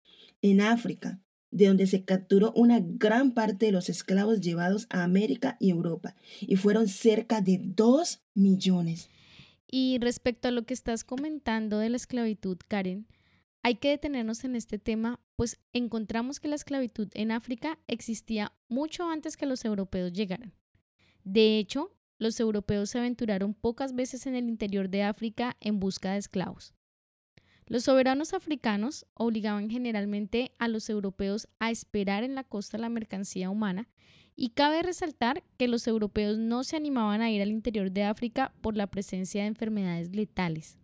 en 0.43 0.61
África, 0.61 1.21
de 1.53 1.69
donde 1.69 1.87
se 1.87 2.05
capturó 2.05 2.53
una 2.57 2.81
gran 2.81 3.35
parte 3.35 3.67
de 3.67 3.73
los 3.73 3.89
esclavos 3.89 4.41
llevados 4.41 4.87
a 4.91 5.05
América 5.05 5.57
y 5.61 5.71
Europa, 5.71 6.17
y 6.41 6.57
fueron 6.57 6.89
cerca 6.89 7.41
de 7.41 7.61
2 7.63 8.23
millones. 8.35 9.11
Y 9.71 9.99
respecto 10.01 10.49
a 10.49 10.51
lo 10.51 10.65
que 10.65 10.75
estás 10.75 11.05
comentando 11.05 11.79
de 11.79 11.91
la 11.91 11.97
esclavitud, 11.97 12.59
Karen, 12.67 13.07
hay 13.63 13.77
que 13.77 13.91
detenernos 13.91 14.45
en 14.45 14.57
este 14.57 14.79
tema, 14.79 15.21
pues 15.37 15.61
encontramos 15.73 16.41
que 16.41 16.49
la 16.49 16.57
esclavitud 16.57 17.09
en 17.15 17.31
África 17.31 17.79
existía 17.87 18.53
mucho 18.69 19.09
antes 19.09 19.37
que 19.37 19.47
los 19.47 19.65
europeos 19.65 20.13
llegaran. 20.13 20.55
De 21.25 21.59
hecho, 21.59 21.95
los 22.19 22.41
europeos 22.41 22.91
se 22.91 22.99
aventuraron 22.99 23.55
pocas 23.55 23.95
veces 23.95 24.27
en 24.27 24.35
el 24.35 24.49
interior 24.49 24.89
de 24.89 25.03
África 25.03 25.57
en 25.61 25.79
busca 25.81 26.13
de 26.13 26.19
esclavos. 26.19 26.75
Los 27.67 27.85
soberanos 27.85 28.35
africanos 28.35 29.07
obligaban 29.15 29.71
generalmente 29.71 30.53
a 30.59 30.67
los 30.67 30.91
europeos 30.91 31.49
a 31.61 31.71
esperar 31.71 32.25
en 32.25 32.35
la 32.35 32.43
costa 32.43 32.79
la 32.79 32.89
mercancía 32.89 33.49
humana 33.49 33.89
y 34.35 34.51
cabe 34.51 34.83
resaltar 34.83 35.45
que 35.57 35.69
los 35.69 35.87
europeos 35.87 36.37
no 36.37 36.65
se 36.65 36.75
animaban 36.75 37.21
a 37.21 37.31
ir 37.31 37.43
al 37.43 37.51
interior 37.53 37.93
de 37.93 38.03
África 38.05 38.53
por 38.61 38.77
la 38.77 38.89
presencia 38.89 39.43
de 39.43 39.49
enfermedades 39.49 40.17
letales. 40.17 40.80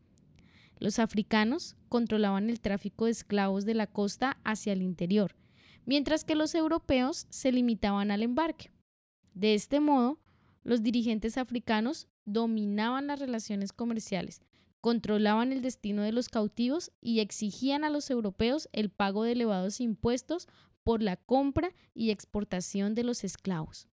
Los 0.79 0.99
africanos 0.99 1.77
controlaban 1.89 2.51
el 2.51 2.61
tráfico 2.61 3.07
de 3.07 3.13
esclavos 3.13 3.65
de 3.65 3.75
la 3.75 3.87
costa 3.87 4.39
hacia 4.45 4.73
el 4.73 4.83
interior, 4.83 5.35
mientras 5.87 6.25
que 6.25 6.35
los 6.35 6.55
europeos 6.55 7.27
se 7.31 7.53
limitaban 7.53 8.11
al 8.11 8.23
embarque. 8.23 8.71
De 9.35 9.55
este 9.55 9.81
modo, 9.81 10.19
los 10.63 10.83
dirigentes 10.83 11.39
africanos 11.39 12.09
dominaban 12.25 13.07
las 13.07 13.21
relaciones 13.21 13.73
comerciales, 13.73 14.43
controlaban 14.81 15.53
el 15.53 15.63
destino 15.63 16.03
de 16.03 16.13
los 16.13 16.29
cautivos 16.29 16.93
y 17.01 17.21
exigían 17.21 17.85
a 17.85 17.91
los 17.91 18.11
europeos 18.11 18.69
el 18.73 18.91
pago 18.91 19.25
de 19.25 19.33
elevados 19.33 19.81
impuestos 19.81 20.49
por 20.83 21.03
la 21.03 21.17
compra 21.17 21.71
y 21.95 22.11
exportación 22.11 22.95
de 22.95 23.05
los 23.05 23.25
esclavos. 23.25 23.89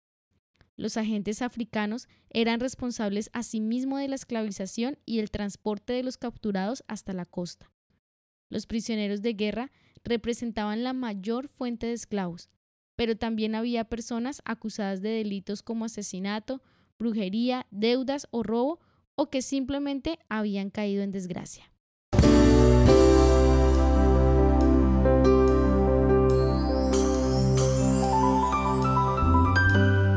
Los 0.76 0.98
agentes 0.98 1.42
africanos 1.42 2.08
eran 2.30 2.60
responsables 2.60 3.30
asimismo 3.34 3.98
de 3.98 4.08
la 4.08 4.16
esclavización 4.16 4.98
y 5.06 5.20
el 5.20 5.30
transporte 5.30 5.94
de 5.94 6.04
los 6.04 6.18
capturados 6.18 6.84
hasta 6.88 7.14
la 7.14 7.26
costa. 7.26 7.72
Los 8.50 8.66
prisioneros 8.66 9.22
de 9.22 9.34
guerra 9.34 9.72
representaban 10.04 10.84
la 10.84 10.94
mayor 10.94 11.48
fuente 11.48 11.88
de 11.88 11.94
esclavos, 11.94 12.50
pero 12.96 13.16
también 13.16 13.56
había 13.56 13.86
personas 13.86 14.42
acusadas 14.46 15.02
de 15.02 15.10
delitos 15.10 15.64
como 15.64 15.86
asesinato, 15.86 16.62
brujería, 17.00 17.68
deudas 17.72 18.28
o 18.32 18.44
robo 18.44 18.80
o 19.16 19.30
que 19.30 19.42
simplemente 19.42 20.20
habían 20.30 20.70
caído 20.70 21.04
en 21.04 21.12
desgracia. 21.12 21.73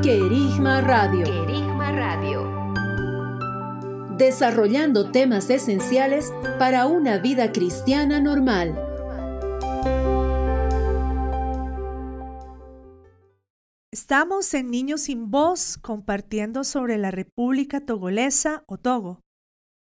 Querigma 0.06 0.80
Radio. 0.82 1.24
Querigma 1.24 1.90
Radio. 1.90 2.48
Desarrollando 4.16 5.10
temas 5.10 5.50
esenciales 5.50 6.32
para 6.60 6.86
una 6.86 7.18
vida 7.18 7.50
cristiana 7.50 8.20
normal. 8.20 8.80
Estamos 13.90 14.54
en 14.54 14.70
Niños 14.70 15.00
sin 15.00 15.32
Voz 15.32 15.76
compartiendo 15.76 16.62
sobre 16.62 16.98
la 16.98 17.10
República 17.10 17.80
Togolesa 17.80 18.62
o 18.68 18.78
Togo, 18.78 19.22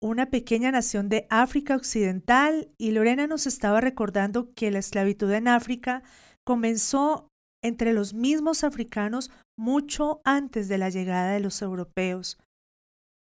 una 0.01 0.29
pequeña 0.29 0.71
nación 0.71 1.09
de 1.09 1.27
África 1.29 1.75
Occidental, 1.75 2.71
y 2.77 2.91
Lorena 2.91 3.27
nos 3.27 3.45
estaba 3.45 3.81
recordando 3.81 4.53
que 4.53 4.71
la 4.71 4.79
esclavitud 4.79 5.29
en 5.33 5.49
África 5.49 6.01
comenzó 6.45 7.32
entre 7.63 7.93
los 7.93 8.13
mismos 8.13 8.63
africanos 8.63 9.31
mucho 9.57 10.21
antes 10.23 10.67
de 10.67 10.77
la 10.77 10.89
llegada 10.89 11.31
de 11.31 11.39
los 11.39 11.61
europeos. 11.61 12.37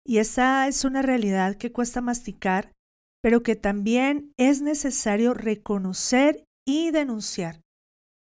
Y 0.04 0.18
esa 0.18 0.68
es 0.68 0.84
una 0.84 1.00
realidad 1.00 1.56
que 1.56 1.72
cuesta 1.72 2.00
masticar, 2.00 2.72
pero 3.22 3.42
que 3.42 3.56
también 3.56 4.32
es 4.36 4.60
necesario 4.60 5.32
reconocer 5.32 6.44
y 6.66 6.90
denunciar 6.90 7.62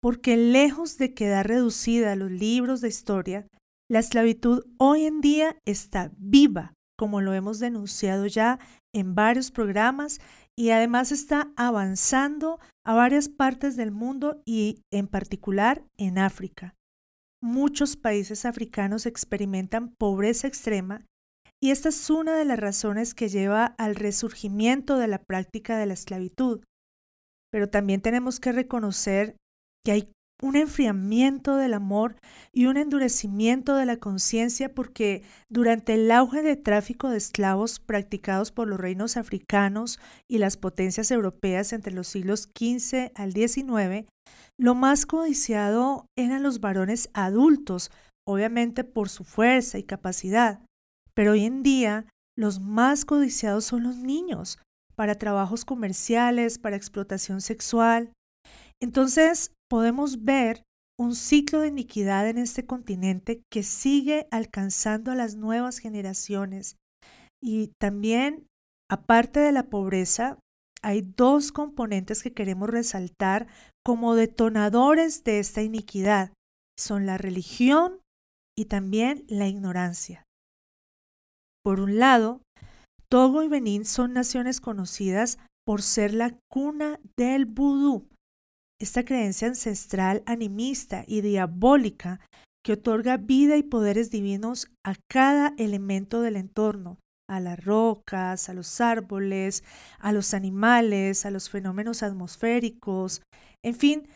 porque 0.05 0.37
lejos 0.37 0.99
de 0.99 1.15
quedar 1.15 1.49
reducida 1.49 2.13
a 2.13 2.15
los 2.15 2.31
libros 2.31 2.83
de 2.83 2.89
historia, 2.89 3.47
la 3.91 4.01
esclavitud 4.01 4.67
hoy 4.77 5.07
en 5.07 5.23
día 5.23 5.57
está 5.65 6.13
viva, 6.19 6.75
como 6.99 7.23
lo 7.23 7.33
hemos 7.33 7.59
denunciado 7.59 8.27
ya 8.27 8.59
en 8.95 9.15
varios 9.15 9.51
programas, 9.51 10.21
y 10.57 10.71
además 10.71 11.13
está 11.13 11.53
avanzando 11.57 12.61
a 12.85 12.95
varias 12.95 13.29
partes 13.29 13.77
del 13.77 13.91
mundo 13.91 14.41
y 14.45 14.83
en 14.93 15.09
particular 15.09 15.83
en 15.97 16.19
África. 16.19 16.75
Muchos 17.43 17.97
países 17.97 18.45
africanos 18.45 19.07
experimentan 19.07 19.95
pobreza 19.99 20.47
extrema 20.47 21.05
y 21.63 21.71
esta 21.71 21.89
es 21.89 22.11
una 22.11 22.37
de 22.37 22.45
las 22.45 22.59
razones 22.59 23.15
que 23.15 23.29
lleva 23.29 23.75
al 23.79 23.97
resurgimiento 23.97 24.99
de 24.99 25.09
la 25.09 25.19
práctica 25.23 25.79
de 25.79 25.87
la 25.87 25.95
esclavitud. 25.95 26.63
Pero 27.51 27.71
también 27.71 28.03
tenemos 28.03 28.41
que 28.41 28.53
reconocer 28.53 29.37
que 29.85 29.93
hay 29.93 30.13
un 30.43 30.57
enfriamiento 30.57 31.57
del 31.57 31.75
amor 31.75 32.17
y 32.53 32.67
un 32.67 32.77
endurecimiento 32.77 33.77
de 33.77 33.87
la 33.87 33.97
conciencia 33.97 34.75
porque 34.75 35.23
durante 35.49 35.95
el 35.95 36.11
auge 36.11 36.43
de 36.43 36.57
tráfico 36.57 37.09
de 37.09 37.19
esclavos 37.19 37.81
practicados 37.81 38.51
por 38.51 38.69
los 38.69 38.79
reinos 38.79 39.17
africanos 39.17 40.01
y 40.29 40.39
las 40.39 40.57
potencias 40.57 41.11
europeas 41.11 41.73
entre 41.73 41.93
los 41.93 42.09
siglos 42.09 42.51
XV 42.55 43.13
al 43.15 43.33
XIX, 43.33 44.07
lo 44.59 44.75
más 44.75 45.07
codiciado 45.07 46.07
eran 46.17 46.43
los 46.43 46.61
varones 46.61 47.11
adultos, 47.15 47.91
obviamente 48.27 48.85
por 48.85 49.09
su 49.09 49.25
fuerza 49.25 49.79
y 49.79 49.83
capacidad, 49.85 50.61
pero 51.15 51.33
hoy 51.33 51.45
en 51.45 51.63
día 51.63 52.07
los 52.37 52.61
más 52.61 53.05
codiciados 53.05 53.65
son 53.65 53.85
los 53.85 53.97
niños, 53.97 54.59
para 54.97 55.17
trabajos 55.17 55.65
comerciales, 55.65 56.59
para 56.59 56.77
explotación 56.77 57.41
sexual. 57.41 58.13
Entonces, 58.81 59.53
podemos 59.69 60.25
ver 60.25 60.63
un 60.99 61.15
ciclo 61.15 61.61
de 61.61 61.69
iniquidad 61.69 62.29
en 62.29 62.39
este 62.39 62.67
continente 62.67 63.43
que 63.51 63.63
sigue 63.63 64.29
alcanzando 64.31 65.11
a 65.11 65.17
las 65.17 65.35
nuevas 65.35 65.79
generaciones. 65.79 66.77
Y 67.43 67.73
también, 67.81 68.47
aparte 68.91 69.41
de 69.41 69.53
la 69.53 69.65
pobreza, 69.65 70.39
hay 70.83 71.03
dos 71.03 71.51
componentes 71.51 72.23
que 72.23 72.33
queremos 72.33 72.71
resaltar 72.71 73.49
como 73.85 74.15
detonadores 74.15 75.25
de 75.25 75.41
esta 75.41 75.63
iniquidad. 75.63 76.33
Son 76.79 77.07
la 77.07 77.19
religión 77.19 78.01
y 78.57 78.67
también 78.67 79.25
la 79.29 79.49
ignorancia. 79.49 80.25
Por 81.65 81.81
un 81.81 81.99
lado, 81.99 82.43
Togo 83.09 83.43
y 83.43 83.49
Benín 83.49 83.85
son 83.85 84.13
naciones 84.13 84.61
conocidas 84.61 85.39
por 85.67 85.83
ser 85.83 86.13
la 86.13 86.37
cuna 86.51 87.01
del 87.17 87.47
vudú, 87.47 88.07
esta 88.81 89.05
creencia 89.05 89.49
ancestral 89.49 90.23
animista 90.27 91.05
y 91.07 91.21
diabólica 91.21 92.21
que 92.65 92.73
otorga 92.73 93.19
vida 93.19 93.57
y 93.57 93.63
poderes 93.63 94.11
divinos 94.11 94.71
a 94.85 94.95
cada 95.11 95.55
elemento 95.59 96.23
del 96.23 96.37
entorno, 96.37 96.99
a 97.29 97.41
las 97.41 97.63
rocas, 97.63 98.49
a 98.49 98.55
los 98.55 98.81
árboles, 98.81 99.65
a 99.99 100.13
los 100.13 100.35
animales, 100.35 101.27
a 101.27 101.31
los 101.31 101.51
fenómenos 101.51 102.03
atmosféricos, 102.03 103.23
En 103.63 103.75
fin, 103.75 104.09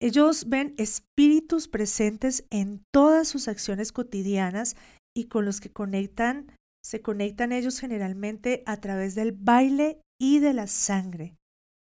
ellos 0.00 0.48
ven 0.48 0.74
espíritus 0.76 1.68
presentes 1.68 2.46
en 2.50 2.82
todas 2.92 3.28
sus 3.28 3.48
acciones 3.48 3.92
cotidianas 3.92 4.76
y 5.16 5.24
con 5.28 5.44
los 5.44 5.60
que 5.60 5.70
conectan, 5.70 6.54
se 6.82 7.00
conectan 7.00 7.52
ellos 7.52 7.78
generalmente 7.78 8.62
a 8.66 8.78
través 8.78 9.14
del 9.14 9.32
baile 9.32 10.00
y 10.20 10.40
de 10.40 10.52
la 10.52 10.66
sangre. 10.66 11.36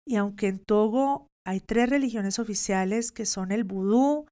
Y 0.06 0.16
aunque 0.16 0.48
en 0.48 0.58
Togo 0.58 1.28
hay 1.46 1.60
tres 1.60 1.88
religiones 1.88 2.38
oficiales 2.38 3.12
que 3.12 3.26
son 3.26 3.52
el 3.52 3.64
vudú, 3.64 4.26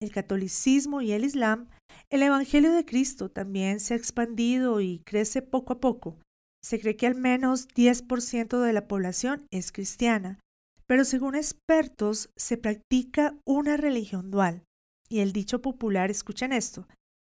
el 0.00 0.12
catolicismo 0.12 1.00
y 1.00 1.12
el 1.12 1.24
islam, 1.24 1.68
el 2.10 2.22
Evangelio 2.22 2.72
de 2.72 2.84
Cristo 2.84 3.30
también 3.30 3.80
se 3.80 3.94
ha 3.94 3.96
expandido 3.96 4.80
y 4.80 5.00
crece 5.00 5.42
poco 5.42 5.74
a 5.74 5.80
poco. 5.80 6.18
Se 6.62 6.80
cree 6.80 6.96
que 6.96 7.06
al 7.06 7.14
menos 7.14 7.68
10% 7.68 8.60
de 8.60 8.72
la 8.72 8.86
población 8.88 9.46
es 9.50 9.72
cristiana, 9.72 10.38
pero 10.86 11.04
según 11.04 11.34
expertos 11.34 12.30
se 12.36 12.56
practica 12.56 13.36
una 13.44 13.76
religión 13.76 14.30
dual. 14.30 14.64
Y 15.08 15.20
el 15.20 15.32
dicho 15.32 15.62
popular, 15.62 16.10
escuchen 16.10 16.52
esto, 16.52 16.86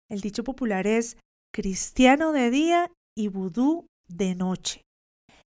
el 0.09 0.19
dicho 0.19 0.43
popular 0.43 0.87
es 0.87 1.17
cristiano 1.53 2.33
de 2.33 2.51
día 2.51 2.91
y 3.17 3.29
vudú 3.29 3.87
de 4.09 4.35
noche. 4.35 4.81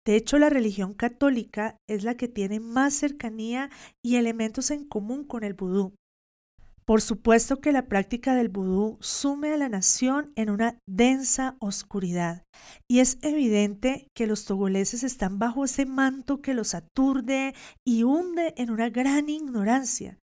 De 0.10 0.16
hecho, 0.16 0.39
la 0.39 0.50
religión 0.50 0.96
católica 0.96 1.78
es 1.88 2.04
la 2.04 2.18
que 2.18 2.28
tiene 2.28 2.60
más 2.60 2.96
cercanía 2.96 3.70
y 4.04 4.16
elementos 4.16 4.72
en 4.72 4.84
común 4.84 5.24
con 5.24 5.44
el 5.44 5.54
vudú. 5.54 5.94
Por 6.84 7.04
supuesto 7.04 7.62
que 7.62 7.72
la 7.72 7.86
práctica 7.86 8.34
del 8.34 8.50
vudú 8.50 8.98
sume 9.01 9.54
a 9.54 9.58
la 9.58 9.70
nación 9.70 10.34
en 10.36 10.50
una 10.50 10.80
densa 10.88 11.58
oscuridad 11.60 12.42
y 12.89 13.01
es 13.01 13.20
evidente 13.22 14.08
que 14.16 14.25
los 14.25 14.46
togoleses 14.46 15.04
están 15.04 15.38
bajo 15.38 15.63
ese 15.63 15.86
manto 15.86 16.42
que 16.42 16.56
los 16.56 16.74
aturde 16.74 17.54
y 17.86 18.01
hunde 18.01 18.56
en 18.58 18.72
una 18.72 18.89
gran 18.89 19.30
ignorancia. 19.30 20.18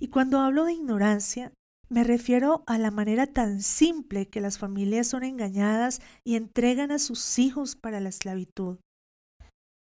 Y 0.00 0.08
cuando 0.08 0.40
hablo 0.40 0.64
de 0.64 0.72
ignorancia, 0.72 1.52
me 1.90 2.04
refiero 2.04 2.64
a 2.66 2.78
la 2.78 2.90
manera 2.90 3.26
tan 3.26 3.60
simple 3.60 4.30
que 4.30 4.40
las 4.40 4.56
familias 4.56 5.08
son 5.08 5.24
engañadas 5.24 6.00
y 6.24 6.36
entregan 6.36 6.90
a 6.90 6.98
sus 6.98 7.38
hijos 7.38 7.76
para 7.76 8.00
la 8.00 8.08
esclavitud. 8.08 8.78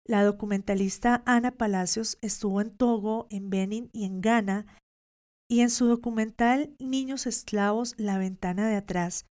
La 0.07 0.23
documentalista 0.23 1.23
Ana 1.25 1.53
Palacios 1.53 2.19
estuvo 2.21 2.61
en 2.61 2.77
Togo, 2.77 3.27
en 3.31 3.49
Benin 3.49 3.89
y 3.93 4.05
en 4.05 4.21
Ghana 4.21 4.67
y 5.49 5.61
en 5.61 5.71
su 5.71 5.87
documental 5.87 6.75
Niños 6.79 7.27
Esclavos, 7.27 7.95
La 7.97 8.19
ventana 8.19 8.69
de 8.69 8.77
atrás, 8.77 9.25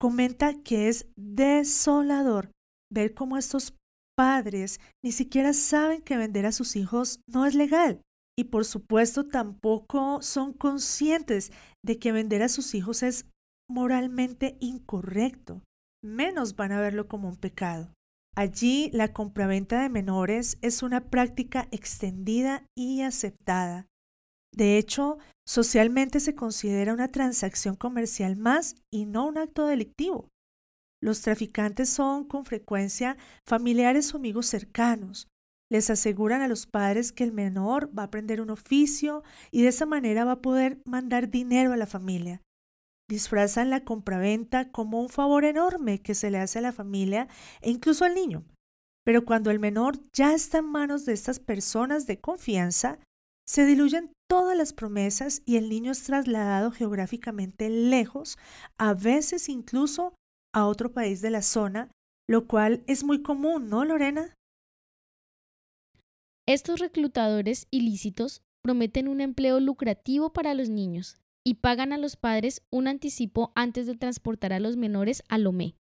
comenta 0.00 0.54
que 0.62 0.88
es 0.88 1.06
desolador 1.16 2.50
ver 2.92 3.14
cómo 3.14 3.36
estos 3.36 3.76
padres 4.16 4.80
ni 5.04 5.12
siquiera 5.12 5.52
saben 5.52 6.02
que 6.02 6.16
vender 6.16 6.44
a 6.46 6.52
sus 6.52 6.74
hijos 6.74 7.20
no 7.28 7.46
es 7.46 7.54
legal 7.54 8.00
y 8.36 8.44
por 8.44 8.64
supuesto 8.64 9.28
tampoco 9.28 10.22
son 10.22 10.52
conscientes 10.52 11.52
de 11.84 11.98
que 11.98 12.12
vender 12.12 12.42
a 12.42 12.48
sus 12.48 12.74
hijos 12.74 13.02
es 13.02 13.26
moralmente 13.68 14.56
incorrecto, 14.60 15.62
menos 16.04 16.56
van 16.56 16.72
a 16.72 16.80
verlo 16.80 17.08
como 17.08 17.28
un 17.28 17.36
pecado. 17.36 17.92
Allí 18.36 18.90
la 18.92 19.14
compraventa 19.14 19.80
de 19.80 19.88
menores 19.88 20.58
es 20.60 20.82
una 20.82 21.08
práctica 21.08 21.68
extendida 21.70 22.66
y 22.76 23.00
aceptada. 23.00 23.86
De 24.54 24.76
hecho, 24.76 25.16
socialmente 25.46 26.20
se 26.20 26.34
considera 26.34 26.92
una 26.92 27.08
transacción 27.08 27.76
comercial 27.76 28.36
más 28.36 28.76
y 28.92 29.06
no 29.06 29.26
un 29.26 29.38
acto 29.38 29.66
delictivo. 29.66 30.28
Los 31.02 31.22
traficantes 31.22 31.88
son 31.88 32.24
con 32.24 32.44
frecuencia 32.44 33.16
familiares 33.46 34.12
o 34.12 34.18
amigos 34.18 34.46
cercanos. 34.46 35.28
Les 35.70 35.88
aseguran 35.88 36.42
a 36.42 36.48
los 36.48 36.66
padres 36.66 37.12
que 37.12 37.24
el 37.24 37.32
menor 37.32 37.90
va 37.96 38.02
a 38.02 38.06
aprender 38.06 38.42
un 38.42 38.50
oficio 38.50 39.22
y 39.50 39.62
de 39.62 39.68
esa 39.68 39.86
manera 39.86 40.26
va 40.26 40.32
a 40.32 40.42
poder 40.42 40.78
mandar 40.84 41.30
dinero 41.30 41.72
a 41.72 41.76
la 41.76 41.86
familia. 41.86 42.42
Disfrazan 43.08 43.70
la 43.70 43.84
compraventa 43.84 44.72
como 44.72 45.00
un 45.00 45.08
favor 45.08 45.44
enorme 45.44 46.02
que 46.02 46.14
se 46.14 46.30
le 46.30 46.38
hace 46.38 46.58
a 46.58 46.62
la 46.62 46.72
familia 46.72 47.28
e 47.60 47.70
incluso 47.70 48.04
al 48.04 48.14
niño. 48.14 48.44
Pero 49.04 49.24
cuando 49.24 49.52
el 49.52 49.60
menor 49.60 49.98
ya 50.12 50.34
está 50.34 50.58
en 50.58 50.64
manos 50.64 51.04
de 51.04 51.12
estas 51.12 51.38
personas 51.38 52.06
de 52.06 52.20
confianza, 52.20 52.98
se 53.46 53.64
diluyen 53.64 54.10
todas 54.28 54.56
las 54.56 54.72
promesas 54.72 55.42
y 55.46 55.56
el 55.56 55.68
niño 55.68 55.92
es 55.92 56.02
trasladado 56.02 56.72
geográficamente 56.72 57.70
lejos, 57.70 58.38
a 58.76 58.94
veces 58.94 59.48
incluso 59.48 60.14
a 60.52 60.66
otro 60.66 60.92
país 60.92 61.20
de 61.20 61.30
la 61.30 61.42
zona, 61.42 61.92
lo 62.28 62.48
cual 62.48 62.82
es 62.88 63.04
muy 63.04 63.22
común, 63.22 63.68
¿no, 63.68 63.84
Lorena? 63.84 64.34
Estos 66.48 66.80
reclutadores 66.80 67.68
ilícitos 67.70 68.40
prometen 68.64 69.06
un 69.06 69.20
empleo 69.20 69.60
lucrativo 69.60 70.32
para 70.32 70.54
los 70.54 70.68
niños 70.68 71.20
y 71.46 71.54
pagan 71.54 71.92
a 71.92 71.96
los 71.96 72.16
padres 72.16 72.60
un 72.70 72.88
anticipo 72.88 73.52
antes 73.54 73.86
de 73.86 73.94
transportar 73.94 74.52
a 74.52 74.58
los 74.58 74.76
menores 74.76 75.22
a 75.28 75.38
Lomé, 75.38 75.76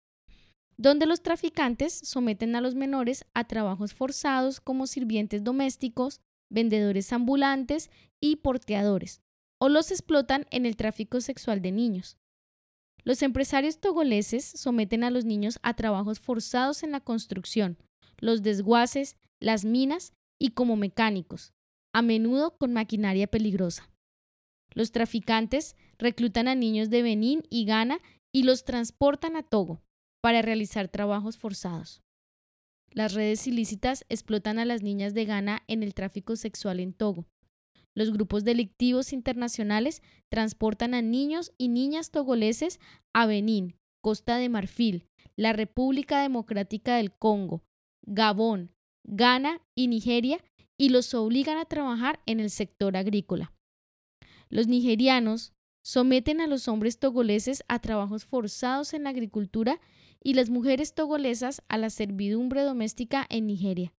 donde 0.76 1.06
los 1.06 1.22
traficantes 1.22 1.94
someten 2.04 2.54
a 2.54 2.60
los 2.60 2.74
menores 2.74 3.24
a 3.32 3.44
trabajos 3.44 3.94
forzados 3.94 4.60
como 4.60 4.86
sirvientes 4.86 5.42
domésticos, 5.42 6.20
vendedores 6.50 7.10
ambulantes 7.14 7.90
y 8.20 8.36
porteadores, 8.36 9.22
o 9.58 9.70
los 9.70 9.90
explotan 9.90 10.44
en 10.50 10.66
el 10.66 10.76
tráfico 10.76 11.22
sexual 11.22 11.62
de 11.62 11.72
niños. 11.72 12.18
Los 13.02 13.22
empresarios 13.22 13.80
togoleses 13.80 14.44
someten 14.44 15.02
a 15.02 15.10
los 15.10 15.24
niños 15.24 15.58
a 15.62 15.72
trabajos 15.72 16.20
forzados 16.20 16.82
en 16.82 16.92
la 16.92 17.00
construcción, 17.00 17.78
los 18.18 18.42
desguaces, 18.42 19.16
las 19.40 19.64
minas 19.64 20.12
y 20.38 20.50
como 20.50 20.76
mecánicos, 20.76 21.54
a 21.94 22.02
menudo 22.02 22.54
con 22.58 22.74
maquinaria 22.74 23.26
peligrosa. 23.28 23.93
Los 24.74 24.92
traficantes 24.92 25.76
reclutan 25.98 26.48
a 26.48 26.54
niños 26.54 26.90
de 26.90 27.02
Benín 27.02 27.42
y 27.48 27.64
Ghana 27.64 28.00
y 28.32 28.42
los 28.42 28.64
transportan 28.64 29.36
a 29.36 29.42
Togo 29.42 29.80
para 30.20 30.42
realizar 30.42 30.88
trabajos 30.88 31.38
forzados. 31.38 32.02
Las 32.90 33.14
redes 33.14 33.46
ilícitas 33.46 34.04
explotan 34.08 34.58
a 34.58 34.64
las 34.64 34.82
niñas 34.82 35.14
de 35.14 35.24
Ghana 35.24 35.62
en 35.68 35.82
el 35.82 35.94
tráfico 35.94 36.36
sexual 36.36 36.80
en 36.80 36.92
Togo. 36.92 37.26
Los 37.94 38.12
grupos 38.12 38.44
delictivos 38.44 39.12
internacionales 39.12 40.02
transportan 40.28 40.94
a 40.94 41.02
niños 41.02 41.52
y 41.58 41.68
niñas 41.68 42.10
togoleses 42.10 42.80
a 43.12 43.26
Benín, 43.26 43.76
Costa 44.02 44.36
de 44.36 44.48
Marfil, 44.48 45.06
la 45.36 45.52
República 45.52 46.20
Democrática 46.20 46.96
del 46.96 47.12
Congo, 47.12 47.62
Gabón, 48.06 48.72
Ghana 49.06 49.60
y 49.76 49.88
Nigeria 49.88 50.38
y 50.76 50.88
los 50.88 51.14
obligan 51.14 51.58
a 51.58 51.66
trabajar 51.66 52.20
en 52.26 52.40
el 52.40 52.50
sector 52.50 52.96
agrícola. 52.96 53.53
Los 54.48 54.66
nigerianos 54.66 55.52
someten 55.82 56.40
a 56.40 56.46
los 56.46 56.68
hombres 56.68 56.98
togoleses 56.98 57.62
a 57.68 57.78
trabajos 57.78 58.24
forzados 58.24 58.94
en 58.94 59.04
la 59.04 59.10
agricultura 59.10 59.80
y 60.22 60.34
las 60.34 60.48
mujeres 60.48 60.94
togolesas 60.94 61.62
a 61.68 61.78
la 61.78 61.90
servidumbre 61.90 62.62
doméstica 62.62 63.26
en 63.28 63.46
Nigeria. 63.46 63.92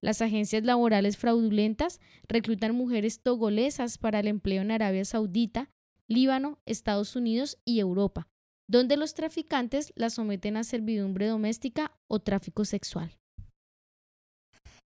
Las 0.00 0.20
agencias 0.20 0.62
laborales 0.62 1.16
fraudulentas 1.16 2.00
reclutan 2.28 2.74
mujeres 2.74 3.22
togolesas 3.22 3.96
para 3.98 4.20
el 4.20 4.28
empleo 4.28 4.62
en 4.62 4.70
Arabia 4.70 5.04
Saudita, 5.04 5.70
Líbano, 6.06 6.58
Estados 6.66 7.16
Unidos 7.16 7.58
y 7.64 7.80
Europa, 7.80 8.28
donde 8.68 8.96
los 8.96 9.14
traficantes 9.14 9.92
las 9.96 10.14
someten 10.14 10.56
a 10.56 10.64
servidumbre 10.64 11.26
doméstica 11.26 11.96
o 12.08 12.20
tráfico 12.20 12.64
sexual. 12.64 13.16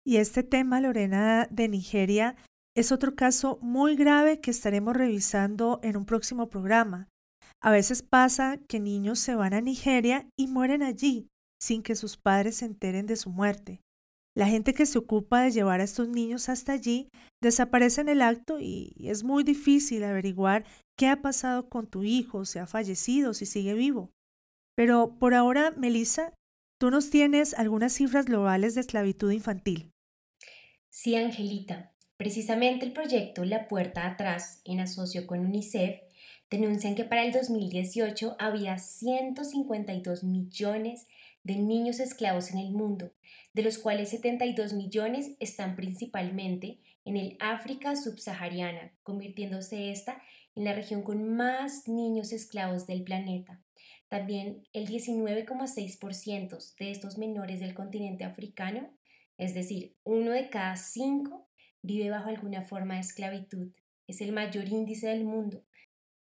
Y 0.05 0.17
este 0.17 0.43
tema, 0.43 0.81
Lorena, 0.81 1.47
de 1.51 1.69
Nigeria, 1.69 2.37
es 2.75 2.93
otro 2.93 3.15
caso 3.15 3.59
muy 3.61 3.97
grave 3.97 4.41
que 4.41 4.51
estaremos 4.51 4.97
revisando 4.97 5.81
en 5.83 5.97
un 5.97 6.07
próximo 6.07 6.49
programa. 6.49 7.09
A 7.61 7.71
veces 7.71 8.03
pasa 8.03 8.59
que 8.69 8.81
niños 8.81 9.19
se 9.19 9.35
van 9.35 9.55
a 9.55 9.61
Nigeria 9.61 10.27
y 10.39 10.47
mueren 10.47 10.83
allí 10.83 11.29
sin 11.61 11.83
que 11.83 11.95
sus 11.95 12.17
padres 12.17 12.57
se 12.57 12.65
enteren 12.65 13.07
de 13.07 13.17
su 13.17 13.31
muerte. 13.31 13.81
La 14.35 14.47
gente 14.47 14.73
que 14.73 14.87
se 14.87 14.99
ocupa 14.99 15.43
de 15.43 15.51
llevar 15.51 15.81
a 15.81 15.85
estos 15.85 16.09
niños 16.09 16.49
hasta 16.49 16.73
allí 16.73 17.09
desaparece 17.43 18.01
en 18.01 18.09
el 18.09 18.23
acto 18.23 18.59
y 18.59 18.95
es 18.99 19.23
muy 19.23 19.45
difícil 19.45 20.03
averiguar 20.05 20.65
qué 20.99 21.09
ha 21.09 21.21
pasado 21.21 21.69
con 21.69 21.87
tu 21.87 22.03
hijo, 22.03 22.47
si 22.47 22.59
ha 22.59 22.67
fallecido, 22.67 23.35
si 23.35 23.47
sigue 23.47 23.75
vivo. 23.75 24.11
Pero 24.75 25.19
por 25.19 25.35
ahora, 25.35 25.73
Melissa, 25.73 26.33
tú 26.81 26.91
nos 26.91 27.11
tienes 27.11 27.55
algunas 27.55 27.93
cifras 27.93 28.25
globales 28.25 28.75
de 28.75 28.81
esclavitud 28.81 29.31
infantil. 29.31 29.91
Sí, 30.91 31.15
Angelita. 31.15 31.92
Precisamente 32.23 32.87
el 32.87 32.93
proyecto 32.93 33.45
La 33.45 33.67
Puerta 33.67 34.07
Atrás, 34.07 34.61
en 34.65 34.79
asocio 34.79 35.27
con 35.27 35.41
UNICEF, 35.41 36.03
denuncian 36.49 36.95
que 36.95 37.03
para 37.03 37.25
el 37.25 37.33
2018 37.33 38.37
había 38.39 38.79
152 38.79 40.23
millones 40.23 41.09
de 41.43 41.57
niños 41.57 41.99
esclavos 41.99 42.53
en 42.53 42.59
el 42.59 42.71
mundo, 42.71 43.11
de 43.55 43.65
los 43.65 43.77
cuales 43.77 44.11
72 44.11 44.73
millones 44.73 45.33
están 45.41 45.75
principalmente 45.75 46.79
en 47.05 47.17
el 47.17 47.37
África 47.41 47.97
subsahariana, 47.97 48.93
convirtiéndose 49.03 49.91
esta 49.91 50.23
en 50.55 50.63
la 50.63 50.75
región 50.75 51.03
con 51.03 51.29
más 51.29 51.89
niños 51.89 52.33
esclavos 52.33 52.87
del 52.87 53.03
planeta. 53.03 53.61
También 54.09 54.63
el 54.73 54.87
19,6% 54.87 56.77
de 56.77 56.91
estos 56.93 57.19
menores 57.19 57.59
del 57.59 57.75
continente 57.75 58.23
africano, 58.23 58.91
es 59.39 59.55
decir, 59.55 59.97
uno 60.05 60.31
de 60.31 60.51
cada 60.51 60.77
cinco, 60.77 61.49
vive 61.83 62.11
bajo 62.11 62.29
alguna 62.29 62.63
forma 62.63 62.95
de 62.95 63.01
esclavitud. 63.01 63.73
Es 64.07 64.21
el 64.21 64.33
mayor 64.33 64.69
índice 64.69 65.09
del 65.09 65.25
mundo. 65.25 65.65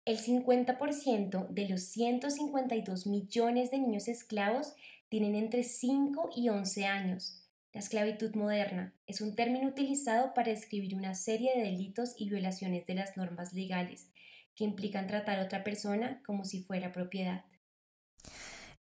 El 0.05 0.19
50% 0.19 1.49
de 1.49 1.69
los 1.69 1.85
152 1.85 3.07
millones 3.07 3.71
de 3.71 3.79
niños 3.79 4.09
esclavos 4.09 4.75
tienen 5.09 5.35
entre 5.35 5.65
5 5.65 6.31
y 6.37 6.49
11 6.51 6.87
años. 6.87 7.41
La 7.73 7.81
esclavitud 7.81 8.35
moderna 8.35 8.95
es 9.07 9.21
un 9.21 9.35
término 9.35 9.69
utilizado 9.69 10.35
para 10.35 10.51
describir 10.51 10.95
una 10.95 11.15
serie 11.15 11.53
de 11.57 11.63
delitos 11.63 12.15
y 12.19 12.29
violaciones 12.29 12.87
de 12.87 12.95
las 12.95 13.17
normas 13.17 13.53
legales 13.53 14.11
que 14.55 14.65
implican 14.65 15.07
tratar 15.07 15.41
a 15.41 15.45
otra 15.45 15.65
persona 15.65 16.23
como 16.25 16.45
si 16.45 16.63
fuera 16.63 16.93
propiedad. 16.93 17.45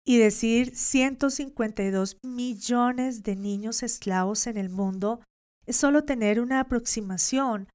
Y 0.04 0.18
decir 0.18 0.76
152 0.76 2.18
millones 2.22 3.22
de 3.22 3.36
niños 3.36 3.82
esclavos 3.82 4.46
en 4.46 4.58
el 4.58 4.68
mundo 4.68 5.20
es 5.66 5.76
solo 5.76 6.04
tener 6.04 6.40
una 6.40 6.60
aproximación, 6.60 7.68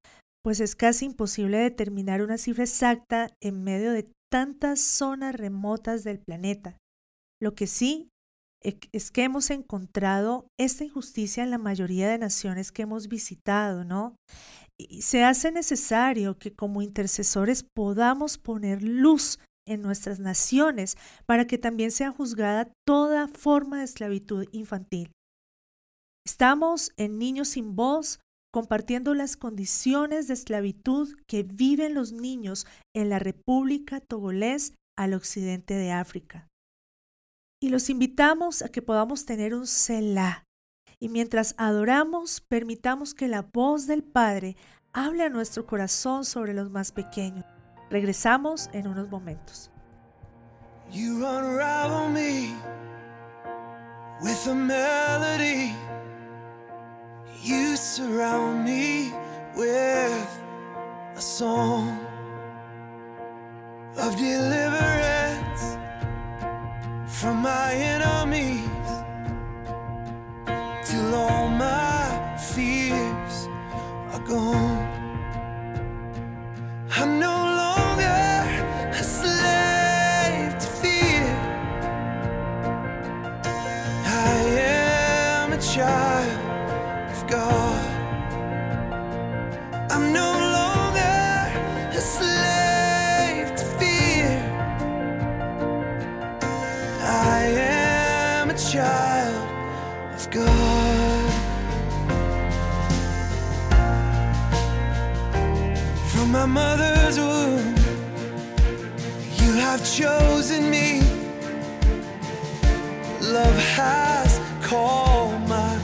pues 0.43 0.60
es 0.60 0.75
casi 0.75 1.06
imposible 1.06 1.58
determinar 1.58 2.21
una 2.21 2.38
cifra 2.38 2.63
exacta 2.63 3.30
en 3.41 3.63
medio 3.63 3.91
de 3.91 4.12
tantas 4.32 4.80
zonas 4.80 5.36
remotas 5.36 6.04
del 6.04 6.19
planeta. 6.19 6.78
Lo 7.41 7.56
que 7.56 7.67
sí 7.67 8.10
es 8.62 9.12
que 9.12 9.23
hemos 9.23 9.49
encontrado 9.49 10.47
esta 10.60 10.84
injusticia 10.84 11.43
en 11.43 11.52
la 11.52 11.58
mayoría 11.58 12.10
de 12.10 12.17
naciones 12.17 12.71
que 12.71 12.82
hemos 12.82 13.08
visitado, 13.08 13.86
¿no? 13.86 14.15
Y 14.78 15.02
se 15.02 15.23
hace 15.23 15.52
necesario 15.52 16.38
que 16.38 16.54
como 16.54 16.82
intercesores 16.82 17.65
podamos 17.75 18.38
poner 18.38 18.84
luz 18.84 19.39
en 19.67 19.82
nuestras 19.82 20.19
naciones 20.19 20.97
para 21.25 21.47
que 21.47 21.58
también 21.58 21.91
sea 21.91 22.12
juzgada 22.12 22.71
toda 22.86 23.28
forma 23.28 23.80
de 23.80 23.86
esclavitud 23.86 24.45
infantil. 24.52 25.12
Estamos 26.30 26.92
en 26.96 27.18
Niños 27.18 27.50
sin 27.50 27.76
Voz 27.76 28.20
compartiendo 28.54 29.15
las 29.15 29.36
condiciones 29.36 30.28
de 30.28 30.36
esclavitud 30.36 31.18
que 31.26 31.42
viven 31.42 31.96
los 31.96 32.12
niños 32.12 32.68
en 32.96 33.10
la 33.10 33.18
República 33.18 34.00
Togolés 34.00 34.76
al 34.96 35.15
occidente 35.15 35.74
de 35.74 35.92
África. 35.92 36.48
Y 37.60 37.70
los 37.70 37.89
invitamos 37.89 38.62
a 38.62 38.70
que 38.70 38.84
podamos 38.84 39.26
tener 39.26 39.56
un 39.56 39.65
Selah. 39.65 40.44
Y 41.00 41.10
mientras 41.10 41.56
adoramos, 41.58 42.42
permitamos 42.42 43.15
que 43.15 43.28
la 43.28 43.42
voz 43.42 43.88
del 43.88 44.04
Padre 44.04 44.56
hable 44.94 45.24
a 45.24 45.30
nuestro 45.30 45.65
corazón 45.65 46.26
sobre 46.26 46.54
los 46.54 46.70
más 46.70 46.92
pequeños. 46.92 47.44
Regresamos 47.89 48.70
en 48.74 48.88
unos 48.88 49.10
momentos. 49.10 49.72
You 50.92 51.26
unravel 51.26 52.08
me 52.13 52.54
with 54.22 54.48
a 54.48 54.54
melody. 54.54 55.74
You 57.41 57.78
surround 57.78 58.65
me 58.65 59.13
with 59.56 60.41
a 61.15 61.21
song 61.21 61.97
of 63.97 64.17
deliverance 64.17 65.78
from 67.08 67.38
my 67.38 67.71
enemies 67.71 68.67
till 70.84 71.15
all 71.15 71.47
my 71.47 72.38
fears 72.38 73.47
are 74.12 74.23
gone. 74.28 74.88
I'm 76.97 77.19
no 77.19 77.38
longer 77.62 78.91
a 78.91 79.02
slave 79.02 80.60
to 80.60 80.67
fear. 80.82 81.25
I 84.06 84.41
am 84.60 85.54
a 85.54 85.62
child 85.62 86.09
chosen 110.00 110.70
me. 110.72 111.02
Love 113.20 113.60
has 113.76 114.40
called 114.64 115.42
my 115.50 115.78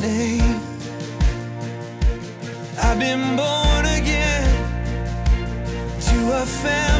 name. 0.00 0.60
I've 2.82 2.98
been 2.98 3.36
born 3.36 3.84
again 4.00 4.50
to 6.08 6.42
a 6.42 6.46
family. 6.46 6.99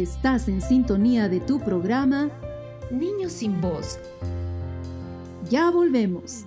Estás 0.00 0.48
en 0.48 0.62
sintonía 0.62 1.28
de 1.28 1.40
tu 1.40 1.60
programa 1.60 2.30
Niños 2.90 3.32
sin 3.32 3.60
voz. 3.60 3.98
Ya 5.50 5.70
volvemos. 5.70 6.46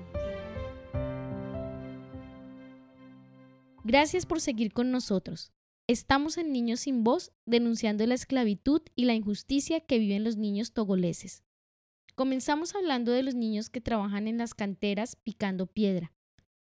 Gracias 3.84 4.26
por 4.26 4.42
seguir 4.42 4.74
con 4.74 4.90
nosotros. 4.90 5.52
Estamos 5.86 6.40
en 6.40 6.52
Niños 6.52 6.80
sin 6.80 7.04
Voz 7.04 7.32
denunciando 7.46 8.04
la 8.08 8.16
esclavitud 8.16 8.82
y 8.96 9.06
la 9.06 9.14
injusticia 9.14 9.82
que 9.82 10.00
viven 10.00 10.24
los 10.24 10.36
niños 10.36 10.74
togoleses. 10.74 11.44
Comenzamos 12.16 12.74
hablando 12.74 13.12
de 13.12 13.22
los 13.22 13.36
niños 13.36 13.70
que 13.70 13.82
trabajan 13.82 14.28
en 14.28 14.40
las 14.40 14.56
canteras 14.56 15.16
picando 15.18 15.68
piedra. 15.68 16.12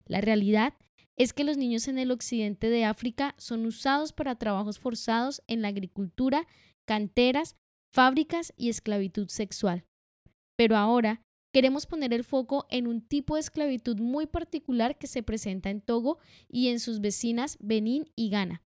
La 0.06 0.19
realidad 0.19 0.74
es 1.15 1.32
que 1.32 1.46
los 1.46 1.56
niños 1.56 1.88
en 1.88 1.98
el 1.98 2.12
occidente 2.12 2.69
de 2.69 2.84
África 2.84 3.36
son 3.38 3.65
usados 3.65 4.12
para 4.12 4.36
trabajos 4.36 4.80
forzados 4.80 5.43
en 5.48 5.62
la 5.62 5.69
agricultura, 5.69 6.46
canteras, 6.86 7.56
fábricas 7.93 8.54
y 8.58 8.69
esclavitud 8.69 9.28
sexual. 9.28 9.86
Pero 10.58 10.76
ahora 10.78 11.22
queremos 11.54 11.86
poner 11.86 12.13
el 12.13 12.24
foco 12.24 12.65
en 12.69 12.88
un 12.88 13.02
tipo 13.02 13.36
de 13.36 13.41
esclavitud 13.41 14.00
muy 14.00 14.26
particular 14.26 14.98
que 14.98 15.08
se 15.08 15.24
presenta 15.24 15.69
en 15.69 15.82
Togo 15.82 16.17
y 16.48 16.69
en 16.69 16.80
sus 16.80 17.00
vecinas 17.00 17.58
Benín 17.60 18.10
y 18.15 18.30
Ghana. 18.30 18.62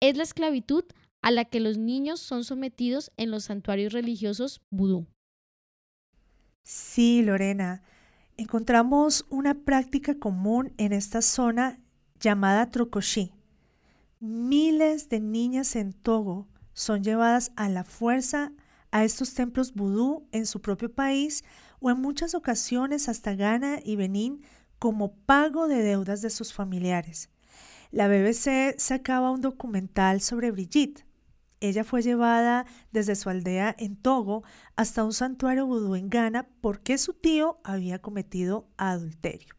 Es 0.00 0.16
la 0.16 0.24
esclavitud 0.24 0.84
a 1.22 1.30
la 1.30 1.44
que 1.44 1.60
los 1.60 1.78
niños 1.78 2.20
son 2.20 2.44
sometidos 2.44 3.10
en 3.16 3.30
los 3.30 3.44
santuarios 3.44 3.92
religiosos 3.92 4.60
vudú. 4.70 5.06
Sí, 6.64 7.22
Lorena, 7.22 7.82
encontramos 8.36 9.26
una 9.30 9.54
práctica 9.54 10.18
común 10.18 10.72
en 10.76 10.92
esta 10.92 11.22
zona 11.22 11.78
llamada 12.20 12.70
trocoshi. 12.70 13.32
Miles 14.20 15.08
de 15.08 15.20
niñas 15.20 15.76
en 15.76 15.92
Togo 15.92 16.48
son 16.74 17.02
llevadas 17.02 17.52
a 17.56 17.68
la 17.68 17.84
fuerza 17.84 18.52
a 18.90 19.02
estos 19.04 19.34
templos 19.34 19.74
vudú 19.74 20.28
en 20.30 20.46
su 20.46 20.60
propio 20.60 20.92
país 20.92 21.42
o 21.80 21.90
en 21.90 22.00
muchas 22.00 22.34
ocasiones 22.34 23.08
hasta 23.08 23.34
Ghana 23.34 23.80
y 23.84 23.96
Benín 23.96 24.42
como 24.78 25.14
pago 25.14 25.66
de 25.66 25.82
deudas 25.82 26.22
de 26.22 26.30
sus 26.30 26.52
familiares. 26.52 27.30
La 27.90 28.08
BBC 28.08 28.78
sacaba 28.78 29.30
un 29.30 29.40
documental 29.40 30.20
sobre 30.20 30.50
Brigitte. 30.50 31.04
Ella 31.60 31.84
fue 31.84 32.02
llevada 32.02 32.66
desde 32.92 33.16
su 33.16 33.30
aldea 33.30 33.74
en 33.78 33.96
Togo 33.96 34.44
hasta 34.76 35.04
un 35.04 35.12
santuario 35.12 35.66
vudú 35.66 35.94
en 35.96 36.10
Ghana 36.10 36.46
porque 36.60 36.98
su 36.98 37.14
tío 37.14 37.58
había 37.64 38.00
cometido 38.00 38.68
adulterio. 38.76 39.54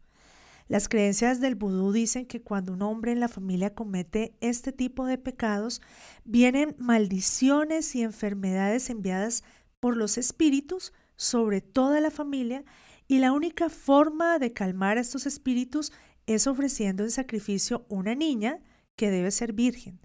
Las 0.68 0.88
creencias 0.88 1.40
del 1.40 1.54
vudú 1.54 1.92
dicen 1.92 2.26
que 2.26 2.42
cuando 2.42 2.72
un 2.72 2.82
hombre 2.82 3.12
en 3.12 3.20
la 3.20 3.28
familia 3.28 3.74
comete 3.74 4.36
este 4.40 4.72
tipo 4.72 5.06
de 5.06 5.16
pecados, 5.16 5.80
vienen 6.24 6.74
maldiciones 6.78 7.94
y 7.94 8.02
enfermedades 8.02 8.90
enviadas 8.90 9.44
por 9.78 9.96
los 9.96 10.18
espíritus 10.18 10.92
sobre 11.14 11.60
toda 11.60 12.00
la 12.00 12.10
familia 12.10 12.64
y 13.06 13.20
la 13.20 13.32
única 13.32 13.68
forma 13.68 14.40
de 14.40 14.52
calmar 14.52 14.98
a 14.98 15.02
estos 15.02 15.26
espíritus 15.26 15.92
es 16.26 16.48
ofreciendo 16.48 17.04
en 17.04 17.12
sacrificio 17.12 17.86
una 17.88 18.16
niña 18.16 18.58
que 18.96 19.12
debe 19.12 19.30
ser 19.30 19.52
virgen. 19.52 20.00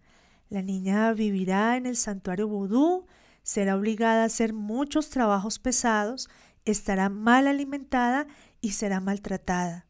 La 0.49 0.61
niña 0.61 1.11
vivirá 1.13 1.75
en 1.77 1.87
el 1.87 1.95
santuario 1.95 2.47
vudú, 2.47 3.07
será 3.41 3.75
obligada 3.75 4.21
a 4.21 4.25
hacer 4.25 4.53
muchos 4.53 5.09
trabajos 5.09 5.57
pesados, 5.57 6.29
estará 6.65 7.09
mal 7.09 7.47
alimentada 7.47 8.27
y 8.59 8.73
será 8.73 8.99
maltratada. 8.99 9.87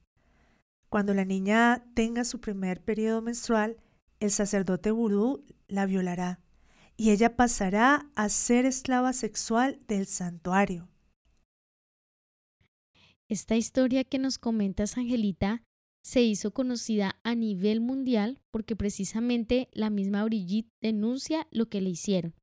Cuando 0.92 1.14
la 1.14 1.24
niña 1.24 1.86
tenga 1.94 2.26
su 2.26 2.42
primer 2.42 2.84
periodo 2.84 3.22
menstrual, 3.22 3.78
el 4.20 4.30
sacerdote 4.30 4.92
vudú 4.92 5.46
la 5.70 5.86
violará 5.86 6.42
y 6.98 7.12
ella 7.12 7.38
pasará 7.38 8.12
a 8.14 8.28
ser 8.28 8.66
esclava 8.66 9.14
sexual 9.14 9.80
del 9.88 10.06
santuario. 10.06 10.90
Esta 13.30 13.56
historia 13.56 14.04
que 14.04 14.20
nos 14.20 14.38
comentas, 14.38 14.98
Angelita, 14.98 15.64
se 16.04 16.24
hizo 16.24 16.52
conocida 16.52 17.18
a 17.24 17.36
nivel 17.36 17.80
mundial 17.80 18.42
porque 18.52 18.76
precisamente 18.76 19.70
la 19.72 19.90
misma 19.90 20.26
Brigitte 20.26 20.74
denuncia 20.82 21.48
lo 21.52 21.70
que 21.70 21.80
le 21.80 21.92
hicieron. 21.92 22.36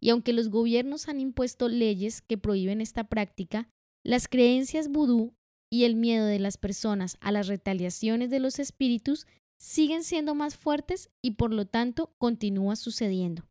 Y 0.00 0.10
aunque 0.10 0.32
los 0.32 0.48
gobiernos 0.48 1.08
han 1.08 1.20
impuesto 1.20 1.68
leyes 1.68 2.20
que 2.20 2.36
prohíben 2.36 2.80
esta 2.80 3.04
práctica, 3.04 3.68
las 4.02 4.26
creencias 4.26 4.88
vudú 4.88 5.36
y 5.72 5.84
el 5.84 5.96
miedo 5.96 6.26
de 6.26 6.38
las 6.38 6.58
personas 6.58 7.16
a 7.22 7.32
las 7.32 7.46
retaliaciones 7.46 8.28
de 8.28 8.40
los 8.40 8.58
espíritus 8.58 9.26
siguen 9.58 10.04
siendo 10.04 10.34
más 10.34 10.54
fuertes 10.54 11.08
y 11.22 11.32
por 11.32 11.50
lo 11.50 11.64
tanto 11.64 12.12
continúa 12.18 12.76
sucediendo. 12.76 13.48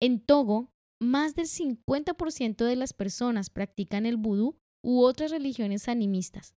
En 0.00 0.20
Togo, 0.20 0.72
más 0.98 1.34
del 1.34 1.46
50% 1.46 2.64
de 2.64 2.76
las 2.76 2.94
personas 2.94 3.50
practican 3.50 4.06
el 4.06 4.16
vudú 4.16 4.56
u 4.82 5.02
otras 5.02 5.30
religiones 5.30 5.90
animistas, 5.90 6.54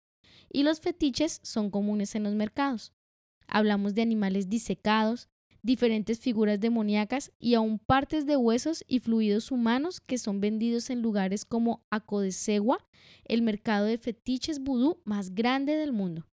y 0.49 0.63
los 0.63 0.79
fetiches 0.79 1.41
son 1.43 1.69
comunes 1.69 2.15
en 2.15 2.23
los 2.23 2.35
mercados. 2.35 2.93
Hablamos 3.47 3.93
de 3.93 4.03
animales 4.03 4.47
disecados, 4.47 5.27
diferentes 5.63 6.19
figuras 6.19 6.59
demoníacas 6.59 7.31
y 7.39 7.53
aún 7.53 7.79
partes 7.79 8.25
de 8.25 8.37
huesos 8.37 8.83
y 8.87 8.99
fluidos 8.99 9.51
humanos 9.51 10.01
que 10.01 10.17
son 10.17 10.41
vendidos 10.41 10.89
en 10.89 11.01
lugares 11.01 11.45
como 11.45 11.83
Acodesegua, 11.89 12.85
el 13.25 13.41
mercado 13.41 13.85
de 13.85 13.97
fetiches 13.97 14.59
vudú 14.59 15.01
más 15.03 15.35
grande 15.35 15.75
del 15.75 15.91
mundo. 15.91 16.27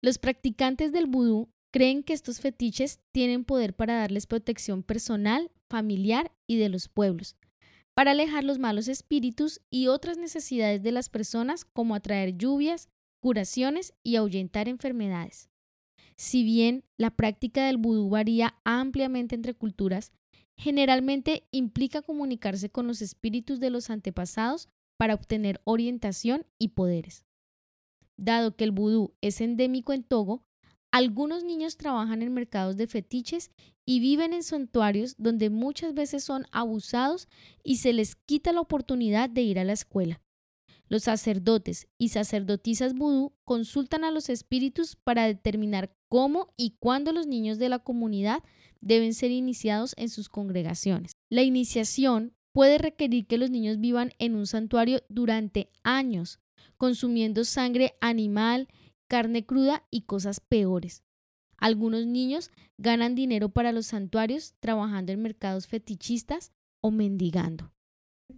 Los 0.00 0.18
practicantes 0.18 0.92
del 0.92 1.06
vudú 1.06 1.48
creen 1.70 2.02
que 2.02 2.12
estos 2.12 2.40
fetiches 2.40 3.00
tienen 3.12 3.44
poder 3.44 3.74
para 3.74 3.96
darles 3.96 4.26
protección 4.26 4.82
personal, 4.82 5.50
familiar 5.68 6.32
y 6.46 6.56
de 6.56 6.68
los 6.68 6.88
pueblos, 6.88 7.36
para 7.94 8.12
alejar 8.12 8.44
los 8.44 8.58
malos 8.58 8.88
espíritus 8.88 9.60
y 9.70 9.86
otras 9.86 10.18
necesidades 10.18 10.82
de 10.82 10.92
las 10.92 11.08
personas 11.08 11.64
como 11.64 11.94
atraer 11.94 12.36
lluvias, 12.36 12.88
curaciones 13.20 13.94
y 14.02 14.16
ahuyentar 14.16 14.68
enfermedades. 14.68 15.51
Si 16.22 16.44
bien 16.44 16.84
la 16.98 17.10
práctica 17.10 17.66
del 17.66 17.78
vudú 17.78 18.08
varía 18.08 18.54
ampliamente 18.62 19.34
entre 19.34 19.54
culturas, 19.54 20.12
generalmente 20.56 21.48
implica 21.50 22.00
comunicarse 22.00 22.70
con 22.70 22.86
los 22.86 23.02
espíritus 23.02 23.58
de 23.58 23.70
los 23.70 23.90
antepasados 23.90 24.68
para 24.96 25.14
obtener 25.14 25.60
orientación 25.64 26.46
y 26.60 26.68
poderes. 26.68 27.24
Dado 28.16 28.54
que 28.54 28.62
el 28.62 28.70
vudú 28.70 29.14
es 29.20 29.40
endémico 29.40 29.92
en 29.92 30.04
Togo, 30.04 30.44
algunos 30.92 31.42
niños 31.42 31.76
trabajan 31.76 32.22
en 32.22 32.32
mercados 32.32 32.76
de 32.76 32.86
fetiches 32.86 33.50
y 33.84 33.98
viven 33.98 34.32
en 34.32 34.44
santuarios 34.44 35.16
donde 35.18 35.50
muchas 35.50 35.92
veces 35.92 36.22
son 36.22 36.46
abusados 36.52 37.26
y 37.64 37.78
se 37.78 37.92
les 37.92 38.14
quita 38.14 38.52
la 38.52 38.60
oportunidad 38.60 39.28
de 39.28 39.42
ir 39.42 39.58
a 39.58 39.64
la 39.64 39.72
escuela. 39.72 40.22
Los 40.92 41.04
sacerdotes 41.04 41.88
y 41.96 42.10
sacerdotisas 42.10 42.92
vudú 42.92 43.32
consultan 43.44 44.04
a 44.04 44.10
los 44.10 44.28
espíritus 44.28 44.94
para 44.94 45.24
determinar 45.24 45.96
cómo 46.10 46.52
y 46.58 46.76
cuándo 46.80 47.12
los 47.12 47.26
niños 47.26 47.58
de 47.58 47.70
la 47.70 47.78
comunidad 47.78 48.42
deben 48.82 49.14
ser 49.14 49.30
iniciados 49.30 49.94
en 49.96 50.10
sus 50.10 50.28
congregaciones. 50.28 51.12
La 51.30 51.40
iniciación 51.40 52.34
puede 52.52 52.76
requerir 52.76 53.26
que 53.26 53.38
los 53.38 53.48
niños 53.48 53.80
vivan 53.80 54.12
en 54.18 54.34
un 54.34 54.46
santuario 54.46 55.00
durante 55.08 55.70
años, 55.82 56.40
consumiendo 56.76 57.46
sangre 57.46 57.94
animal, 58.02 58.68
carne 59.08 59.46
cruda 59.46 59.86
y 59.90 60.02
cosas 60.02 60.40
peores. 60.40 61.04
Algunos 61.56 62.04
niños 62.04 62.50
ganan 62.76 63.14
dinero 63.14 63.48
para 63.48 63.72
los 63.72 63.86
santuarios 63.86 64.52
trabajando 64.60 65.10
en 65.12 65.22
mercados 65.22 65.66
fetichistas 65.66 66.52
o 66.82 66.90
mendigando. 66.90 67.72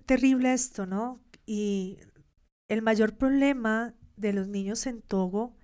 Terrible 0.06 0.52
esto, 0.52 0.86
¿no? 0.86 1.18
El 2.68 2.82
mayor 2.82 3.16
problema 3.16 3.94
de 4.16 4.32
los 4.32 4.48
niños 4.48 4.86
en 4.86 5.02
Togo 5.02 5.54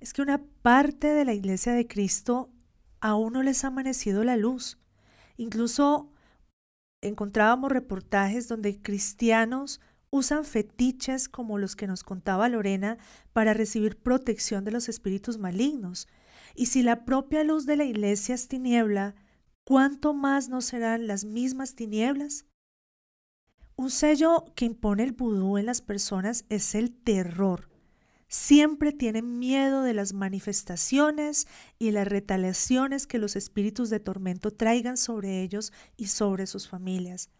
es 0.00 0.12
que 0.12 0.22
una 0.22 0.42
parte 0.62 1.08
de 1.08 1.24
la 1.24 1.34
iglesia 1.34 1.72
de 1.72 1.86
Cristo 1.86 2.50
aún 3.00 3.34
no 3.34 3.42
les 3.42 3.64
ha 3.64 3.68
amanecido 3.68 4.24
la 4.24 4.36
luz. 4.36 4.78
Incluso 5.36 6.12
encontrábamos 7.00 7.70
reportajes 7.70 8.48
donde 8.48 8.80
cristianos 8.80 9.80
usan 10.10 10.44
fetiches 10.44 11.28
como 11.28 11.58
los 11.58 11.74
que 11.74 11.86
nos 11.86 12.04
contaba 12.04 12.48
Lorena 12.48 12.98
para 13.32 13.54
recibir 13.54 13.96
protección 13.96 14.64
de 14.64 14.72
los 14.72 14.88
espíritus 14.88 15.38
malignos. 15.38 16.06
Y 16.54 16.66
si 16.66 16.82
la 16.82 17.04
propia 17.04 17.44
luz 17.44 17.64
de 17.64 17.76
la 17.76 17.84
iglesia 17.84 18.34
es 18.34 18.46
tiniebla, 18.46 19.14
¿cuánto 19.64 20.12
más 20.12 20.48
no 20.50 20.60
serán 20.60 21.06
las 21.06 21.24
mismas 21.24 21.74
tinieblas? 21.74 22.44
Un 23.76 23.90
sello 23.90 24.44
que 24.54 24.64
impone 24.64 25.02
el 25.02 25.12
vudú 25.12 25.58
en 25.58 25.66
las 25.66 25.80
personas 25.80 26.44
es 26.48 26.74
el 26.74 26.92
terror. 26.92 27.68
Siempre 28.28 28.92
tienen 28.92 29.38
miedo 29.38 29.82
de 29.82 29.92
las 29.92 30.12
manifestaciones 30.12 31.46
y 31.78 31.90
las 31.90 32.08
retaliaciones 32.08 33.06
que 33.06 33.18
los 33.18 33.36
espíritus 33.36 33.90
de 33.90 34.00
tormento 34.00 34.50
traigan 34.50 34.96
sobre 34.96 35.42
ellos 35.42 35.72
y 35.96 36.06
sobre 36.06 36.46
sus 36.46 36.68
familias. 36.68 37.30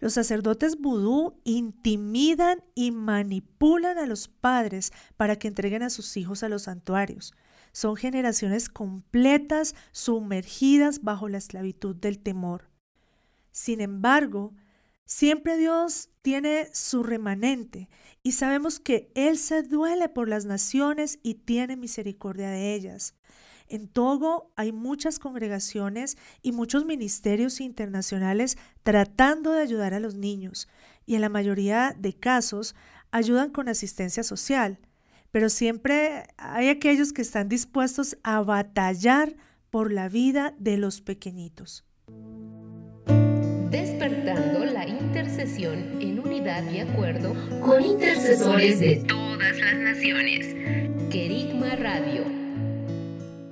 Los 0.00 0.14
sacerdotes 0.14 0.78
vudú 0.78 1.40
intimidan 1.44 2.62
y 2.74 2.90
manipulan 2.90 3.98
a 3.98 4.06
los 4.06 4.28
padres 4.28 4.92
para 5.16 5.36
que 5.36 5.48
entreguen 5.48 5.82
a 5.82 5.90
sus 5.90 6.16
hijos 6.16 6.42
a 6.42 6.48
los 6.48 6.62
santuarios. 6.62 7.34
Son 7.72 7.96
generaciones 7.96 8.68
completas 8.68 9.74
sumergidas 9.92 11.02
bajo 11.02 11.28
la 11.28 11.38
esclavitud 11.38 11.96
del 11.96 12.18
temor. 12.18 12.70
Sin 13.50 13.80
embargo, 13.80 14.54
siempre 15.08 15.56
Dios 15.56 16.10
tiene 16.20 16.68
su 16.74 17.02
remanente 17.02 17.88
y 18.22 18.32
sabemos 18.32 18.78
que 18.78 19.10
Él 19.14 19.38
se 19.38 19.62
duele 19.62 20.10
por 20.10 20.28
las 20.28 20.44
naciones 20.44 21.18
y 21.22 21.34
tiene 21.34 21.76
misericordia 21.76 22.50
de 22.50 22.74
ellas. 22.74 23.14
En 23.68 23.88
Togo 23.88 24.52
hay 24.54 24.70
muchas 24.70 25.18
congregaciones 25.18 26.18
y 26.42 26.52
muchos 26.52 26.84
ministerios 26.84 27.60
internacionales 27.60 28.58
tratando 28.82 29.52
de 29.52 29.62
ayudar 29.62 29.94
a 29.94 30.00
los 30.00 30.14
niños 30.14 30.68
y 31.06 31.14
en 31.14 31.22
la 31.22 31.30
mayoría 31.30 31.96
de 31.98 32.12
casos 32.12 32.74
ayudan 33.10 33.50
con 33.50 33.70
asistencia 33.70 34.22
social, 34.22 34.78
pero 35.30 35.48
siempre 35.48 36.26
hay 36.36 36.68
aquellos 36.68 37.14
que 37.14 37.22
están 37.22 37.48
dispuestos 37.48 38.18
a 38.22 38.42
batallar 38.42 39.36
por 39.70 39.90
la 39.90 40.10
vida 40.10 40.54
de 40.58 40.76
los 40.76 41.00
pequeñitos. 41.00 41.86
Intercesión 45.18 46.00
en 46.00 46.20
unidad 46.20 46.70
y 46.70 46.78
acuerdo 46.78 47.34
con 47.60 47.84
intercesores 47.84 48.78
de 48.78 49.02
todas 49.08 49.58
las 49.58 49.74
naciones. 49.74 50.54
Querigma 51.10 51.74
Radio 51.74 52.22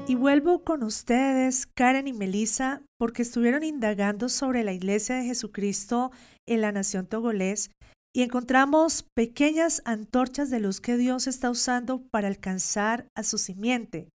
y 0.06 0.14
vuelvo 0.14 0.62
con 0.62 0.84
ustedes, 0.84 1.66
Karen 1.66 2.06
y 2.06 2.12
Melissa, 2.12 2.82
porque 3.00 3.22
estuvieron 3.22 3.64
indagando 3.64 4.28
sobre 4.28 4.62
la 4.62 4.74
Iglesia 4.74 5.16
de 5.16 5.24
Jesucristo 5.24 6.12
en 6.46 6.60
la 6.60 6.70
nación 6.70 7.08
togolés 7.08 7.72
y 8.14 8.22
encontramos 8.22 9.04
pequeñas 9.16 9.82
antorchas 9.84 10.50
de 10.50 10.60
luz 10.60 10.80
que 10.80 10.96
Dios 10.96 11.26
está 11.26 11.50
usando 11.50 12.06
para 12.12 12.28
alcanzar 12.28 13.08
a 13.16 13.24
su 13.24 13.38
simiente. 13.38 14.08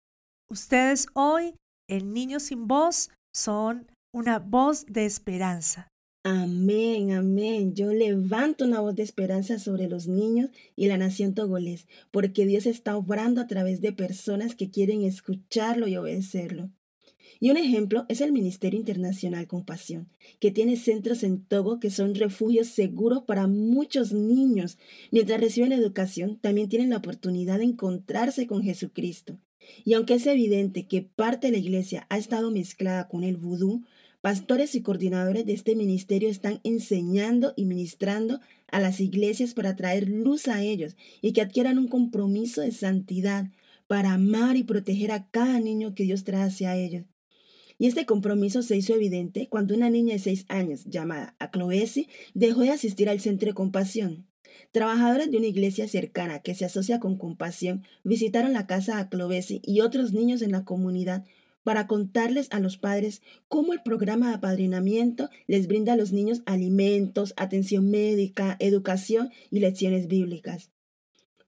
Ustedes 0.50 1.08
hoy, 1.16 1.56
el 1.90 2.14
niño 2.14 2.40
sin 2.40 2.70
voz, 2.70 3.10
son 3.36 3.92
una 4.14 4.40
voz 4.40 4.86
de 4.86 5.06
esperanza. 5.06 5.91
Amén, 6.24 7.14
amén. 7.14 7.74
Yo 7.74 7.92
levanto 7.94 8.66
una 8.66 8.80
voz 8.80 8.96
de 8.96 9.02
esperanza 9.02 9.58
sobre 9.58 9.90
los 9.90 10.08
niños 10.08 10.52
y 10.76 10.86
la 10.86 11.00
nación 11.00 11.34
togolés, 11.34 11.88
porque 12.12 12.46
Dios 12.46 12.68
está 12.68 12.96
obrando 12.96 13.42
a 13.42 13.48
través 13.48 13.82
de 13.82 13.92
personas 13.92 14.54
que 14.54 14.70
quieren 14.70 15.02
escucharlo 15.02 15.88
y 15.88 15.98
obedecerlo. 15.98 16.70
Y 17.40 17.50
un 17.50 17.58
ejemplo 17.58 18.06
es 18.08 18.22
el 18.22 18.34
Ministerio 18.34 18.80
Internacional 18.80 19.48
Compasión, 19.48 20.10
que 20.40 20.52
tiene 20.52 20.78
centros 20.78 21.24
en 21.24 21.44
Togo 21.44 21.80
que 21.80 21.90
son 21.90 22.14
refugios 22.14 22.68
seguros 22.68 23.24
para 23.24 23.48
muchos 23.48 24.14
niños. 24.14 24.78
Mientras 25.10 25.42
reciben 25.42 25.72
educación, 25.72 26.38
también 26.40 26.70
tienen 26.70 26.92
la 26.92 26.98
oportunidad 26.98 27.58
de 27.58 27.66
encontrarse 27.66 28.46
con 28.46 28.62
Jesucristo. 28.62 29.40
Y 29.84 29.94
aunque 29.94 30.16
es 30.16 30.28
evidente 30.28 30.86
que 30.86 31.02
parte 31.02 31.48
de 31.48 31.54
la 31.54 31.60
iglesia 31.60 32.06
ha 32.10 32.20
estado 32.20 32.52
mezclada 32.52 33.08
con 33.08 33.24
el 33.24 33.38
vudú, 33.38 33.84
Pastores 34.22 34.76
y 34.76 34.84
coordinadores 34.84 35.48
de 35.48 35.54
este 35.54 35.76
ministerio 35.76 36.30
están 36.30 36.60
enseñando 36.64 37.54
y 37.56 37.66
ministrando 37.66 38.40
a 38.68 38.80
las 38.80 39.00
iglesias 39.00 39.56
para 39.56 39.76
traer 39.76 40.08
luz 40.08 40.48
a 40.48 40.62
ellos 40.62 40.96
y 41.24 41.34
que 41.34 41.42
adquieran 41.42 41.80
un 41.80 41.88
compromiso 41.88 42.62
de 42.62 42.72
santidad 42.72 43.48
para 43.88 44.14
amar 44.14 44.58
y 44.58 44.64
proteger 44.64 45.12
a 45.12 45.28
cada 45.32 45.60
niño 45.60 45.96
que 45.96 46.04
Dios 46.04 46.24
trae 46.24 46.44
hacia 46.44 46.78
ellos. 46.78 47.06
Y 47.80 47.88
este 47.88 48.06
compromiso 48.06 48.62
se 48.62 48.78
hizo 48.78 48.94
evidente 48.94 49.50
cuando 49.50 49.74
una 49.74 49.90
niña 49.90 50.14
de 50.14 50.20
seis 50.20 50.46
años, 50.50 50.86
llamada 50.86 51.36
Acloesi, 51.40 52.08
dejó 52.36 52.62
de 52.62 52.70
asistir 52.70 53.10
al 53.10 53.20
centro 53.20 53.48
de 53.48 53.56
compasión. 53.56 54.28
Trabajadores 54.72 55.32
de 55.32 55.38
una 55.38 55.48
iglesia 55.48 55.88
cercana 55.88 56.40
que 56.40 56.54
se 56.54 56.66
asocia 56.66 57.00
con 57.00 57.18
compasión 57.18 57.84
visitaron 58.04 58.54
la 58.54 58.68
casa 58.68 58.96
de 58.98 59.02
Aclovesi 59.02 59.62
y 59.66 59.82
otros 59.82 60.14
niños 60.14 60.44
en 60.44 60.52
la 60.52 60.64
comunidad 60.64 61.26
para 61.64 61.88
contarles 61.88 62.48
a 62.52 62.60
los 62.60 62.78
padres 62.78 63.22
cómo 63.48 63.74
el 63.74 63.82
programa 63.82 64.30
de 64.30 64.36
apadrinamiento 64.36 65.30
les 65.48 65.68
brinda 65.68 65.94
a 65.94 65.96
los 65.96 66.12
niños 66.12 66.42
alimentos, 66.46 67.34
atención 67.38 67.90
médica, 67.90 68.58
educación 68.60 69.30
y 69.50 69.60
lecciones 69.60 70.08
bíblicas. 70.08 70.72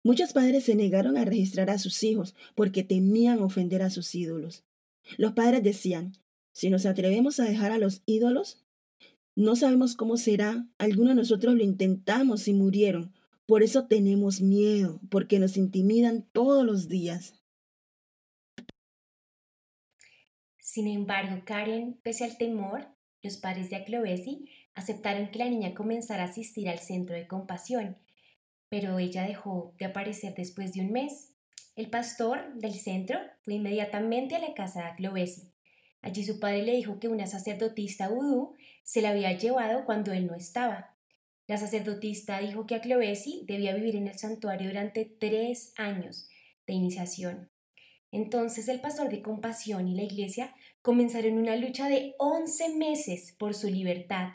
Muchos 0.04 0.34
padres 0.34 0.66
se 0.66 0.76
negaron 0.76 1.18
a 1.18 1.26
registrar 1.26 1.70
a 1.70 1.80
sus 1.80 2.04
hijos 2.04 2.36
porque 2.56 2.84
temían 2.84 3.42
ofender 3.42 3.82
a 3.82 3.90
sus 3.90 4.14
ídolos. 4.14 4.64
Los 5.18 5.34
padres 5.34 5.64
decían, 5.64 6.14
si 6.52 6.70
nos 6.70 6.86
atrevemos 6.86 7.40
a 7.40 7.46
dejar 7.46 7.72
a 7.72 7.78
los 7.78 8.04
ídolos, 8.06 8.64
no 9.36 9.56
sabemos 9.56 9.96
cómo 9.96 10.18
será. 10.18 10.68
Algunos 10.78 11.12
de 11.12 11.22
nosotros 11.22 11.56
lo 11.56 11.64
intentamos 11.64 12.48
y 12.48 12.54
murieron. 12.54 13.14
Por 13.46 13.64
eso 13.64 13.88
tenemos 13.88 14.42
miedo, 14.42 15.02
porque 15.10 15.40
nos 15.40 15.58
intimidan 15.58 16.28
todos 16.32 16.66
los 16.66 16.88
días. 16.88 17.34
Sin 20.74 20.88
embargo, 20.88 21.44
Karen, 21.46 22.00
pese 22.02 22.24
al 22.24 22.36
temor, 22.36 22.88
los 23.22 23.38
padres 23.38 23.70
de 23.70 23.76
Aclovesi 23.76 24.50
aceptaron 24.74 25.30
que 25.30 25.38
la 25.38 25.48
niña 25.48 25.76
comenzara 25.76 26.24
a 26.24 26.30
asistir 26.30 26.68
al 26.68 26.80
centro 26.80 27.16
de 27.16 27.28
compasión, 27.28 28.00
pero 28.70 28.98
ella 28.98 29.22
dejó 29.22 29.76
de 29.78 29.86
aparecer 29.86 30.34
después 30.34 30.74
de 30.74 30.82
un 30.82 30.92
mes. 30.92 31.36
El 31.76 31.92
pastor 31.92 32.56
del 32.56 32.74
centro 32.74 33.20
fue 33.44 33.54
inmediatamente 33.54 34.36
a 34.36 34.40
la 34.40 34.56
casa 34.56 34.82
de 34.82 34.88
Aclovesi. 34.88 35.54
Allí 36.02 36.26
su 36.26 36.40
padre 36.40 36.64
le 36.64 36.76
dijo 36.76 37.00
que 37.00 37.08
una 37.08 37.28
sacerdotista 37.28 38.10
vudú 38.10 38.56
se 38.82 39.04
la 39.04 39.10
había 39.10 39.38
llevado 39.38 39.86
cuando 39.86 40.12
él 40.12 40.26
no 40.26 40.34
estaba. 40.34 40.98
La 41.46 41.58
sacerdotista 41.58 42.40
dijo 42.40 42.66
que 42.66 42.74
Aclovesi 42.74 43.44
debía 43.46 43.76
vivir 43.76 43.96
en 43.96 44.08
el 44.08 44.18
santuario 44.18 44.70
durante 44.70 45.06
tres 45.06 45.72
años 45.78 46.28
de 46.66 46.74
iniciación. 46.74 47.53
Entonces 48.14 48.68
el 48.68 48.80
pastor 48.80 49.10
de 49.10 49.24
compasión 49.24 49.88
y 49.88 49.96
la 49.96 50.04
iglesia 50.04 50.54
comenzaron 50.84 51.34
una 51.34 51.56
lucha 51.56 51.90
de 51.90 52.14
11 52.20 52.76
meses 52.76 53.36
por 53.40 53.56
su 53.56 53.68
libertad. 53.68 54.34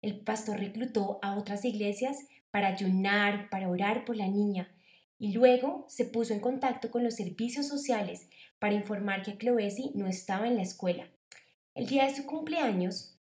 El 0.00 0.20
pastor 0.20 0.58
reclutó 0.58 1.18
a 1.20 1.36
otras 1.36 1.66
iglesias 1.66 2.16
para 2.50 2.68
ayunar, 2.68 3.50
para 3.50 3.68
orar 3.68 4.06
por 4.06 4.16
la 4.16 4.28
niña, 4.28 4.74
y 5.18 5.32
luego 5.32 5.84
se 5.88 6.06
puso 6.06 6.32
en 6.32 6.40
contacto 6.40 6.90
con 6.90 7.04
los 7.04 7.16
servicios 7.16 7.68
sociales 7.68 8.30
para 8.58 8.74
informar 8.74 9.22
que 9.22 9.36
Clovesi 9.36 9.92
no 9.94 10.06
estaba 10.06 10.48
en 10.48 10.56
la 10.56 10.62
escuela. 10.62 11.10
El 11.74 11.86
día 11.86 12.06
de 12.06 12.16
su 12.16 12.24
cumpleaños, 12.24 13.18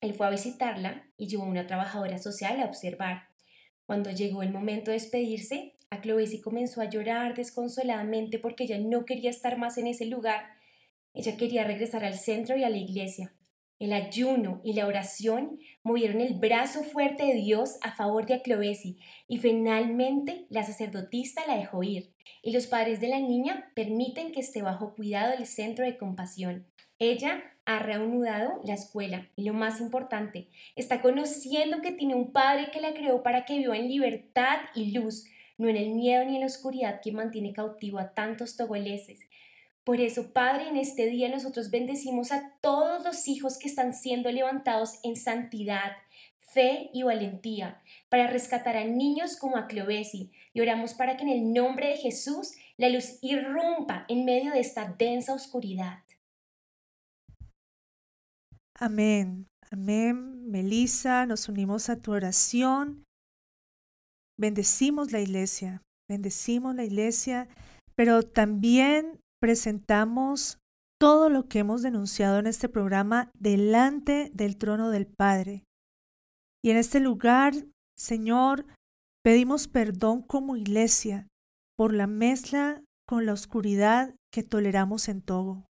él 0.00 0.14
fue 0.14 0.26
a 0.26 0.30
visitarla 0.30 1.06
y 1.16 1.28
llevó 1.28 1.44
a 1.44 1.48
una 1.48 1.68
trabajadora 1.68 2.18
social 2.18 2.60
a 2.60 2.64
observar. 2.64 3.28
Cuando 3.86 4.10
llegó 4.10 4.42
el 4.42 4.50
momento 4.50 4.90
de 4.90 4.96
despedirse, 4.96 5.73
a 5.94 6.42
comenzó 6.42 6.80
a 6.80 6.88
llorar 6.90 7.34
desconsoladamente 7.34 8.38
porque 8.38 8.64
ella 8.64 8.78
no 8.78 9.04
quería 9.04 9.30
estar 9.30 9.58
más 9.58 9.78
en 9.78 9.86
ese 9.86 10.06
lugar 10.06 10.54
ella 11.14 11.36
quería 11.36 11.62
regresar 11.64 12.04
al 12.04 12.18
centro 12.18 12.56
y 12.56 12.64
a 12.64 12.70
la 12.70 12.76
iglesia. 12.76 13.32
El 13.78 13.92
ayuno 13.92 14.60
y 14.64 14.74
la 14.74 14.86
oración 14.86 15.58
movieron 15.82 16.20
el 16.20 16.34
brazo 16.34 16.82
fuerte 16.82 17.24
de 17.24 17.34
Dios 17.34 17.76
a 17.82 17.94
favor 17.94 18.26
de 18.26 18.34
Aclovesi 18.34 18.98
y 19.28 19.38
finalmente 19.38 20.46
la 20.48 20.64
sacerdotista 20.64 21.42
la 21.46 21.56
dejó 21.56 21.82
ir 21.82 22.12
y 22.42 22.52
los 22.52 22.66
padres 22.66 23.00
de 23.00 23.08
la 23.08 23.20
niña 23.20 23.70
permiten 23.74 24.32
que 24.32 24.40
esté 24.40 24.62
bajo 24.62 24.94
cuidado 24.94 25.30
del 25.32 25.46
centro 25.46 25.84
de 25.84 25.96
compasión. 25.96 26.66
Ella 26.98 27.42
ha 27.64 27.78
reanudado 27.78 28.60
la 28.64 28.74
escuela 28.74 29.28
y 29.36 29.44
lo 29.44 29.54
más 29.54 29.80
importante, 29.80 30.48
está 30.76 31.00
conociendo 31.00 31.80
que 31.80 31.92
tiene 31.92 32.14
un 32.14 32.32
padre 32.32 32.70
que 32.72 32.80
la 32.80 32.92
creó 32.92 33.22
para 33.22 33.44
que 33.44 33.58
viva 33.58 33.76
en 33.76 33.88
libertad 33.88 34.58
y 34.74 34.92
luz, 34.92 35.24
no 35.58 35.68
en 35.68 35.76
el 35.76 35.90
miedo 35.90 36.24
ni 36.24 36.36
en 36.36 36.40
la 36.40 36.46
oscuridad 36.46 37.00
que 37.02 37.12
mantiene 37.12 37.52
cautivo 37.52 37.98
a 37.98 38.14
tantos 38.14 38.56
togoleses. 38.56 39.20
Por 39.84 40.00
eso, 40.00 40.32
Padre, 40.32 40.68
en 40.68 40.76
este 40.76 41.06
día 41.06 41.28
nosotros 41.28 41.70
bendecimos 41.70 42.32
a 42.32 42.54
todos 42.60 43.04
los 43.04 43.28
hijos 43.28 43.58
que 43.58 43.68
están 43.68 43.92
siendo 43.92 44.30
levantados 44.32 44.98
en 45.02 45.16
santidad, 45.16 45.92
fe 46.38 46.90
y 46.94 47.02
valentía 47.02 47.82
para 48.08 48.28
rescatar 48.28 48.76
a 48.76 48.84
niños 48.84 49.36
como 49.36 49.56
a 49.56 49.66
Clovesi 49.66 50.32
y 50.54 50.60
oramos 50.60 50.94
para 50.94 51.16
que 51.16 51.24
en 51.24 51.28
el 51.28 51.52
nombre 51.52 51.88
de 51.88 51.96
Jesús 51.96 52.52
la 52.76 52.88
luz 52.88 53.18
irrumpa 53.20 54.06
en 54.08 54.24
medio 54.24 54.52
de 54.52 54.60
esta 54.60 54.94
densa 54.98 55.34
oscuridad. 55.34 55.98
Amén. 58.74 59.46
Amén. 59.70 60.50
Melissa, 60.50 61.26
nos 61.26 61.48
unimos 61.48 61.88
a 61.88 61.96
tu 61.96 62.12
oración. 62.12 63.04
Bendecimos 64.38 65.12
la 65.12 65.20
iglesia, 65.20 65.82
bendecimos 66.08 66.74
la 66.74 66.84
iglesia, 66.84 67.48
pero 67.94 68.22
también 68.22 69.20
presentamos 69.40 70.58
todo 71.00 71.28
lo 71.28 71.48
que 71.48 71.60
hemos 71.60 71.82
denunciado 71.82 72.38
en 72.38 72.46
este 72.46 72.68
programa 72.68 73.30
delante 73.38 74.30
del 74.34 74.56
trono 74.56 74.90
del 74.90 75.06
Padre. 75.06 75.64
Y 76.64 76.70
en 76.70 76.78
este 76.78 76.98
lugar, 76.98 77.54
Señor, 77.96 78.66
pedimos 79.22 79.68
perdón 79.68 80.22
como 80.22 80.56
iglesia 80.56 81.28
por 81.76 81.92
la 81.92 82.06
mezcla 82.06 82.82
con 83.06 83.26
la 83.26 83.32
oscuridad 83.34 84.14
que 84.32 84.42
toleramos 84.42 85.08
en 85.08 85.20
todo. 85.20 85.66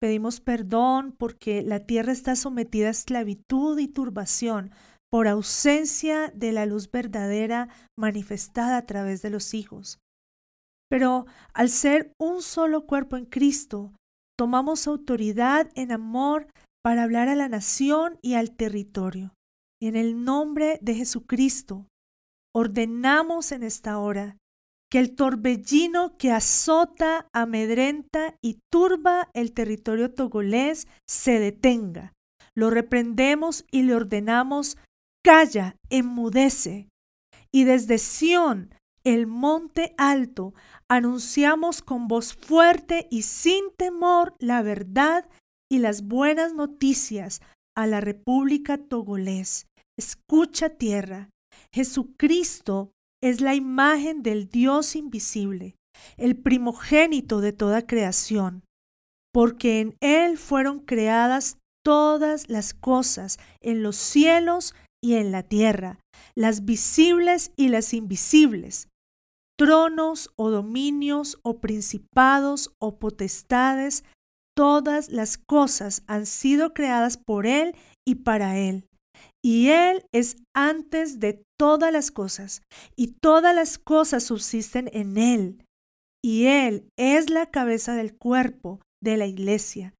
Pedimos 0.00 0.40
perdón 0.40 1.14
porque 1.18 1.62
la 1.62 1.80
tierra 1.80 2.12
está 2.12 2.36
sometida 2.36 2.88
a 2.88 2.90
esclavitud 2.90 3.78
y 3.78 3.88
turbación 3.88 4.70
por 5.14 5.28
ausencia 5.28 6.32
de 6.34 6.50
la 6.50 6.66
luz 6.66 6.90
verdadera 6.90 7.68
manifestada 7.96 8.76
a 8.76 8.84
través 8.84 9.22
de 9.22 9.30
los 9.30 9.54
hijos. 9.54 10.00
Pero 10.90 11.26
al 11.52 11.68
ser 11.68 12.10
un 12.18 12.42
solo 12.42 12.84
cuerpo 12.84 13.16
en 13.16 13.24
Cristo, 13.24 13.92
tomamos 14.36 14.88
autoridad 14.88 15.70
en 15.76 15.92
amor 15.92 16.48
para 16.82 17.04
hablar 17.04 17.28
a 17.28 17.36
la 17.36 17.48
nación 17.48 18.18
y 18.22 18.34
al 18.34 18.56
territorio. 18.56 19.32
En 19.80 19.94
el 19.94 20.24
nombre 20.24 20.80
de 20.82 20.96
Jesucristo, 20.96 21.86
ordenamos 22.52 23.52
en 23.52 23.62
esta 23.62 24.00
hora 24.00 24.36
que 24.90 24.98
el 24.98 25.14
torbellino 25.14 26.16
que 26.16 26.32
azota, 26.32 27.28
amedrenta 27.32 28.34
y 28.42 28.58
turba 28.68 29.30
el 29.32 29.52
territorio 29.52 30.12
togolés 30.12 30.88
se 31.08 31.38
detenga. 31.38 32.12
Lo 32.56 32.70
reprendemos 32.70 33.64
y 33.70 33.84
le 33.84 33.94
ordenamos, 33.94 34.76
calla, 35.24 35.76
enmudece. 35.90 36.88
Y 37.50 37.64
desde 37.64 37.98
Sión, 37.98 38.74
el 39.04 39.26
monte 39.26 39.94
alto, 39.96 40.54
anunciamos 40.88 41.82
con 41.82 42.06
voz 42.06 42.34
fuerte 42.34 43.08
y 43.10 43.22
sin 43.22 43.64
temor 43.76 44.34
la 44.38 44.62
verdad 44.62 45.28
y 45.70 45.78
las 45.78 46.02
buenas 46.02 46.54
noticias 46.54 47.40
a 47.76 47.86
la 47.86 48.00
República 48.00 48.78
Togolés. 48.78 49.66
Escucha 49.98 50.70
tierra. 50.70 51.30
Jesucristo 51.72 52.92
es 53.22 53.40
la 53.40 53.54
imagen 53.54 54.22
del 54.22 54.48
Dios 54.48 54.96
invisible, 54.96 55.76
el 56.16 56.36
primogénito 56.36 57.40
de 57.40 57.52
toda 57.52 57.86
creación, 57.86 58.64
porque 59.32 59.80
en 59.80 59.96
Él 60.00 60.36
fueron 60.36 60.80
creadas 60.80 61.58
todas 61.84 62.48
las 62.48 62.74
cosas 62.74 63.38
en 63.60 63.82
los 63.82 63.96
cielos 63.96 64.74
y 65.04 65.16
en 65.16 65.32
la 65.32 65.42
tierra, 65.42 66.00
las 66.34 66.64
visibles 66.64 67.52
y 67.56 67.68
las 67.68 67.92
invisibles, 67.92 68.88
tronos 69.58 70.30
o 70.36 70.48
dominios 70.48 71.38
o 71.42 71.60
principados 71.60 72.72
o 72.80 72.98
potestades, 72.98 74.04
todas 74.56 75.10
las 75.10 75.36
cosas 75.36 76.04
han 76.06 76.24
sido 76.24 76.72
creadas 76.72 77.18
por 77.18 77.46
Él 77.46 77.76
y 78.08 78.14
para 78.14 78.56
Él. 78.56 78.88
Y 79.44 79.68
Él 79.68 80.06
es 80.14 80.38
antes 80.56 81.20
de 81.20 81.42
todas 81.58 81.92
las 81.92 82.10
cosas, 82.10 82.62
y 82.96 83.08
todas 83.20 83.54
las 83.54 83.76
cosas 83.76 84.24
subsisten 84.24 84.88
en 84.94 85.18
Él. 85.18 85.66
Y 86.24 86.46
Él 86.46 86.88
es 86.98 87.28
la 87.28 87.50
cabeza 87.50 87.94
del 87.94 88.16
cuerpo 88.16 88.80
de 89.02 89.18
la 89.18 89.26
iglesia. 89.26 89.92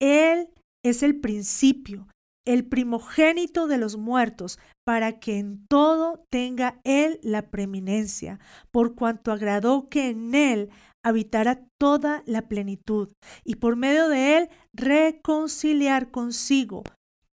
Él 0.00 0.50
es 0.84 1.02
el 1.02 1.20
principio, 1.20 2.06
el 2.44 2.66
primogénito 2.66 3.66
de 3.66 3.78
los 3.78 3.96
muertos, 3.96 4.58
para 4.84 5.20
que 5.20 5.38
en 5.38 5.66
todo 5.68 6.24
tenga 6.30 6.80
Él 6.84 7.20
la 7.22 7.50
preeminencia, 7.50 8.40
por 8.70 8.94
cuanto 8.94 9.32
agradó 9.32 9.88
que 9.88 10.10
en 10.10 10.34
Él 10.34 10.70
habitara 11.04 11.64
toda 11.78 12.22
la 12.26 12.48
plenitud, 12.48 13.10
y 13.44 13.56
por 13.56 13.76
medio 13.76 14.08
de 14.08 14.38
Él 14.38 14.48
reconciliar 14.72 16.10
consigo 16.10 16.82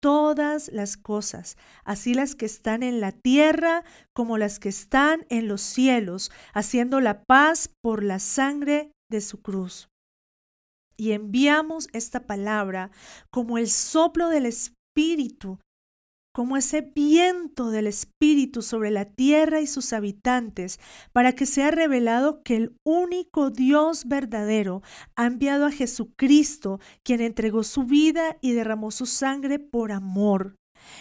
todas 0.02 0.70
las 0.72 0.98
cosas, 0.98 1.58
así 1.84 2.14
las 2.14 2.36
que 2.36 2.46
están 2.46 2.84
en 2.84 3.02
la 3.02 3.12
tierra 3.12 3.84
como 4.14 4.38
las 4.38 4.60
que 4.60 4.70
están 4.70 5.26
en 5.30 5.48
los 5.48 5.62
cielos, 5.62 6.32
haciendo 6.54 7.00
la 7.02 7.24
paz 7.24 7.72
por 7.82 8.04
la 8.04 8.20
sangre 8.20 8.92
de 9.10 9.22
su 9.22 9.42
cruz. 9.42 9.90
Y 10.98 11.12
enviamos 11.12 11.90
esta 11.94 12.26
palabra 12.26 12.90
como 13.32 13.58
el 13.58 13.70
soplo 13.70 14.30
del 14.30 14.46
Espíritu 14.48 14.77
como 16.38 16.56
ese 16.56 16.82
viento 16.82 17.72
del 17.72 17.88
Espíritu 17.88 18.62
sobre 18.62 18.92
la 18.92 19.06
tierra 19.06 19.60
y 19.60 19.66
sus 19.66 19.92
habitantes, 19.92 20.80
para 21.12 21.34
que 21.34 21.48
sea 21.48 21.72
revelado 21.72 22.44
que 22.44 22.56
el 22.56 22.76
único 22.84 23.50
Dios 23.50 24.06
verdadero 24.06 24.84
ha 25.16 25.26
enviado 25.26 25.66
a 25.66 25.72
Jesucristo, 25.72 26.80
quien 27.04 27.22
entregó 27.22 27.64
su 27.64 27.86
vida 27.86 28.38
y 28.40 28.52
derramó 28.52 28.92
su 28.92 29.08
sangre 29.08 29.58
por 29.58 29.92
amor. 29.92 30.56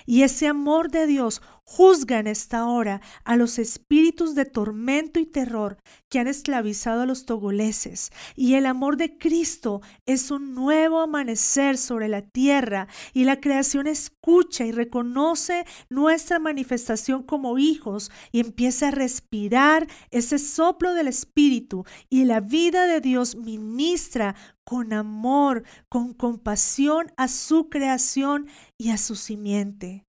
Y 0.06 0.22
ese 0.22 0.46
amor 0.46 0.90
de 0.90 1.06
Dios 1.06 1.42
juzga 1.66 2.20
en 2.20 2.28
esta 2.28 2.66
hora 2.66 3.00
a 3.24 3.36
los 3.36 3.58
espíritus 3.58 4.34
de 4.34 4.44
tormento 4.44 5.18
y 5.18 5.26
terror 5.26 5.78
que 6.08 6.20
han 6.20 6.28
esclavizado 6.28 7.02
a 7.02 7.06
los 7.06 7.26
togoleses. 7.26 8.12
Y 8.36 8.54
el 8.54 8.66
amor 8.66 8.96
de 8.96 9.18
Cristo 9.18 9.82
es 10.06 10.30
un 10.30 10.54
nuevo 10.54 11.00
amanecer 11.00 11.76
sobre 11.76 12.08
la 12.08 12.22
tierra 12.22 12.86
y 13.12 13.24
la 13.24 13.40
creación 13.40 13.88
escucha 13.88 14.64
y 14.64 14.70
reconoce 14.70 15.66
nuestra 15.90 16.38
manifestación 16.38 17.24
como 17.24 17.58
hijos 17.58 18.12
y 18.30 18.40
empieza 18.40 18.88
a 18.88 18.92
respirar 18.92 19.88
ese 20.10 20.38
soplo 20.38 20.94
del 20.94 21.08
Espíritu 21.08 21.84
y 22.08 22.24
la 22.24 22.40
vida 22.40 22.86
de 22.86 23.00
Dios 23.00 23.34
ministra 23.34 24.36
con 24.64 24.92
amor, 24.92 25.64
con 25.88 26.14
compasión 26.14 27.12
a 27.16 27.28
su 27.28 27.68
creación 27.68 28.46
y 28.78 28.90
a 28.90 28.98
su 28.98 29.16
simiente. 29.16 30.05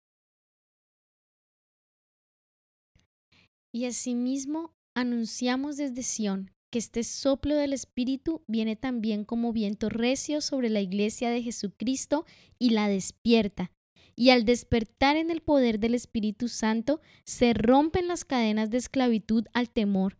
Y 3.73 3.85
asimismo 3.85 4.73
anunciamos 4.95 5.77
desde 5.77 6.03
Sión 6.03 6.51
que 6.71 6.79
este 6.79 7.03
soplo 7.03 7.55
del 7.55 7.73
Espíritu 7.73 8.43
viene 8.47 8.75
también 8.75 9.25
como 9.25 9.51
viento 9.51 9.89
recio 9.89 10.41
sobre 10.41 10.69
la 10.69 10.79
iglesia 10.79 11.29
de 11.29 11.43
Jesucristo 11.43 12.25
y 12.57 12.71
la 12.71 12.87
despierta. 12.87 13.71
Y 14.15 14.29
al 14.29 14.45
despertar 14.45 15.17
en 15.17 15.31
el 15.31 15.41
poder 15.41 15.79
del 15.79 15.95
Espíritu 15.95 16.47
Santo, 16.47 17.01
se 17.25 17.53
rompen 17.53 18.07
las 18.07 18.23
cadenas 18.23 18.69
de 18.69 18.77
esclavitud 18.77 19.45
al 19.53 19.69
temor. 19.69 20.17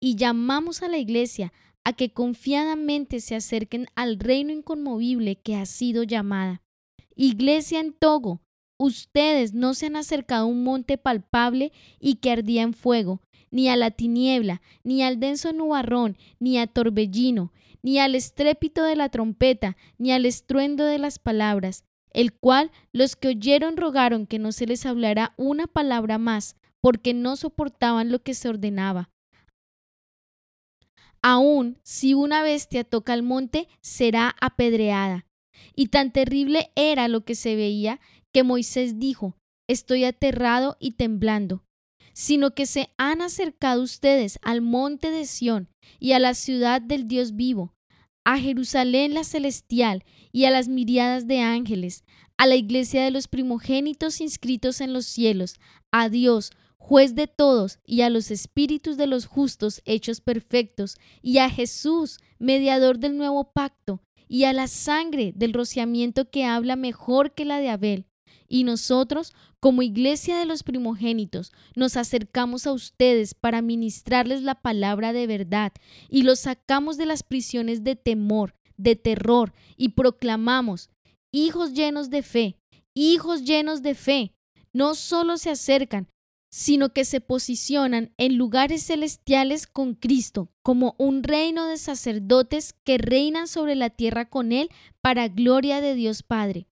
Y 0.00 0.16
llamamos 0.16 0.82
a 0.82 0.88
la 0.88 0.98
iglesia 0.98 1.52
a 1.84 1.92
que 1.92 2.12
confiadamente 2.12 3.20
se 3.20 3.34
acerquen 3.34 3.86
al 3.94 4.18
reino 4.18 4.52
inconmovible 4.52 5.36
que 5.36 5.56
ha 5.56 5.66
sido 5.66 6.02
llamada. 6.02 6.62
Iglesia 7.14 7.80
en 7.80 7.92
Togo, 7.92 8.40
ustedes 8.82 9.54
no 9.54 9.74
se 9.74 9.86
han 9.86 9.96
acercado 9.96 10.44
a 10.44 10.48
un 10.48 10.64
monte 10.64 10.98
palpable 10.98 11.72
y 12.00 12.16
que 12.16 12.32
ardía 12.32 12.62
en 12.62 12.74
fuego, 12.74 13.20
ni 13.50 13.68
a 13.68 13.76
la 13.76 13.90
tiniebla, 13.90 14.60
ni 14.82 15.02
al 15.02 15.20
denso 15.20 15.52
nubarrón, 15.52 16.16
ni 16.40 16.58
a 16.58 16.66
torbellino, 16.66 17.52
ni 17.82 17.98
al 17.98 18.14
estrépito 18.14 18.82
de 18.82 18.96
la 18.96 19.08
trompeta, 19.08 19.76
ni 19.98 20.12
al 20.12 20.26
estruendo 20.26 20.84
de 20.84 20.98
las 20.98 21.18
palabras, 21.18 21.84
el 22.10 22.32
cual 22.32 22.70
los 22.92 23.14
que 23.14 23.28
oyeron 23.28 23.76
rogaron 23.76 24.26
que 24.26 24.38
no 24.38 24.50
se 24.52 24.66
les 24.66 24.84
hablara 24.84 25.32
una 25.36 25.66
palabra 25.66 26.18
más, 26.18 26.56
porque 26.80 27.14
no 27.14 27.36
soportaban 27.36 28.10
lo 28.10 28.22
que 28.22 28.34
se 28.34 28.48
ordenaba. 28.48 29.10
Aún 31.22 31.78
si 31.84 32.14
una 32.14 32.42
bestia 32.42 32.82
toca 32.82 33.14
el 33.14 33.22
monte, 33.22 33.68
será 33.80 34.34
apedreada. 34.40 35.24
Y 35.76 35.86
tan 35.86 36.12
terrible 36.12 36.72
era 36.74 37.06
lo 37.06 37.24
que 37.24 37.36
se 37.36 37.54
veía 37.54 38.00
que 38.32 38.42
Moisés 38.42 38.98
dijo, 38.98 39.36
estoy 39.68 40.04
aterrado 40.04 40.76
y 40.80 40.92
temblando, 40.92 41.64
sino 42.12 42.54
que 42.54 42.66
se 42.66 42.90
han 42.98 43.22
acercado 43.22 43.82
ustedes 43.82 44.38
al 44.42 44.60
monte 44.60 45.10
de 45.10 45.26
Sión 45.26 45.68
y 45.98 46.12
a 46.12 46.18
la 46.18 46.34
ciudad 46.34 46.80
del 46.80 47.08
Dios 47.08 47.36
vivo, 47.36 47.74
a 48.24 48.38
Jerusalén 48.38 49.14
la 49.14 49.24
celestial 49.24 50.04
y 50.32 50.44
a 50.44 50.50
las 50.50 50.68
miriadas 50.68 51.26
de 51.26 51.40
ángeles, 51.40 52.04
a 52.36 52.46
la 52.46 52.56
iglesia 52.56 53.04
de 53.04 53.10
los 53.10 53.28
primogénitos 53.28 54.20
inscritos 54.20 54.80
en 54.80 54.92
los 54.92 55.06
cielos, 55.06 55.60
a 55.90 56.08
Dios, 56.08 56.50
juez 56.76 57.14
de 57.14 57.28
todos, 57.28 57.78
y 57.86 58.00
a 58.00 58.10
los 58.10 58.30
espíritus 58.30 58.96
de 58.96 59.06
los 59.06 59.26
justos 59.26 59.82
hechos 59.84 60.20
perfectos, 60.20 60.96
y 61.20 61.38
a 61.38 61.48
Jesús, 61.48 62.18
mediador 62.38 62.98
del 62.98 63.16
nuevo 63.16 63.52
pacto, 63.52 64.02
y 64.26 64.44
a 64.44 64.52
la 64.52 64.66
sangre 64.66 65.32
del 65.36 65.52
rociamiento 65.52 66.30
que 66.30 66.44
habla 66.44 66.74
mejor 66.74 67.34
que 67.34 67.44
la 67.44 67.58
de 67.58 67.68
Abel. 67.68 68.06
Y 68.52 68.64
nosotros, 68.64 69.32
como 69.60 69.80
iglesia 69.80 70.36
de 70.36 70.44
los 70.44 70.62
primogénitos, 70.62 71.52
nos 71.74 71.96
acercamos 71.96 72.66
a 72.66 72.72
ustedes 72.72 73.32
para 73.32 73.62
ministrarles 73.62 74.42
la 74.42 74.56
palabra 74.56 75.14
de 75.14 75.26
verdad, 75.26 75.72
y 76.10 76.22
los 76.22 76.40
sacamos 76.40 76.98
de 76.98 77.06
las 77.06 77.22
prisiones 77.22 77.82
de 77.82 77.96
temor, 77.96 78.54
de 78.76 78.94
terror, 78.94 79.54
y 79.78 79.90
proclamamos, 79.90 80.90
hijos 81.32 81.72
llenos 81.72 82.10
de 82.10 82.20
fe, 82.22 82.58
hijos 82.92 83.44
llenos 83.44 83.80
de 83.80 83.94
fe, 83.94 84.34
no 84.74 84.94
solo 84.96 85.38
se 85.38 85.48
acercan, 85.48 86.08
sino 86.50 86.92
que 86.92 87.06
se 87.06 87.22
posicionan 87.22 88.12
en 88.18 88.36
lugares 88.36 88.84
celestiales 88.84 89.66
con 89.66 89.94
Cristo, 89.94 90.50
como 90.62 90.94
un 90.98 91.22
reino 91.22 91.64
de 91.64 91.78
sacerdotes 91.78 92.74
que 92.84 92.98
reinan 92.98 93.48
sobre 93.48 93.76
la 93.76 93.88
tierra 93.88 94.28
con 94.28 94.52
Él 94.52 94.68
para 95.00 95.28
gloria 95.28 95.80
de 95.80 95.94
Dios 95.94 96.22
Padre. 96.22 96.66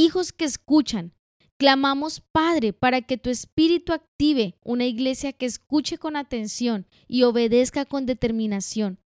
Hijos 0.00 0.32
que 0.32 0.44
escuchan, 0.44 1.12
clamamos 1.58 2.20
Padre 2.20 2.72
para 2.72 3.02
que 3.02 3.18
tu 3.18 3.30
Espíritu 3.30 3.92
active 3.92 4.54
una 4.62 4.86
iglesia 4.86 5.32
que 5.32 5.44
escuche 5.44 5.98
con 5.98 6.14
atención 6.14 6.86
y 7.08 7.24
obedezca 7.24 7.84
con 7.84 8.06
determinación. 8.06 9.00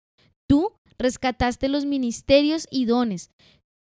Tú 0.50 0.74
rescataste 1.00 1.70
los 1.70 1.86
ministerios 1.86 2.68
y 2.70 2.84
dones. 2.84 3.32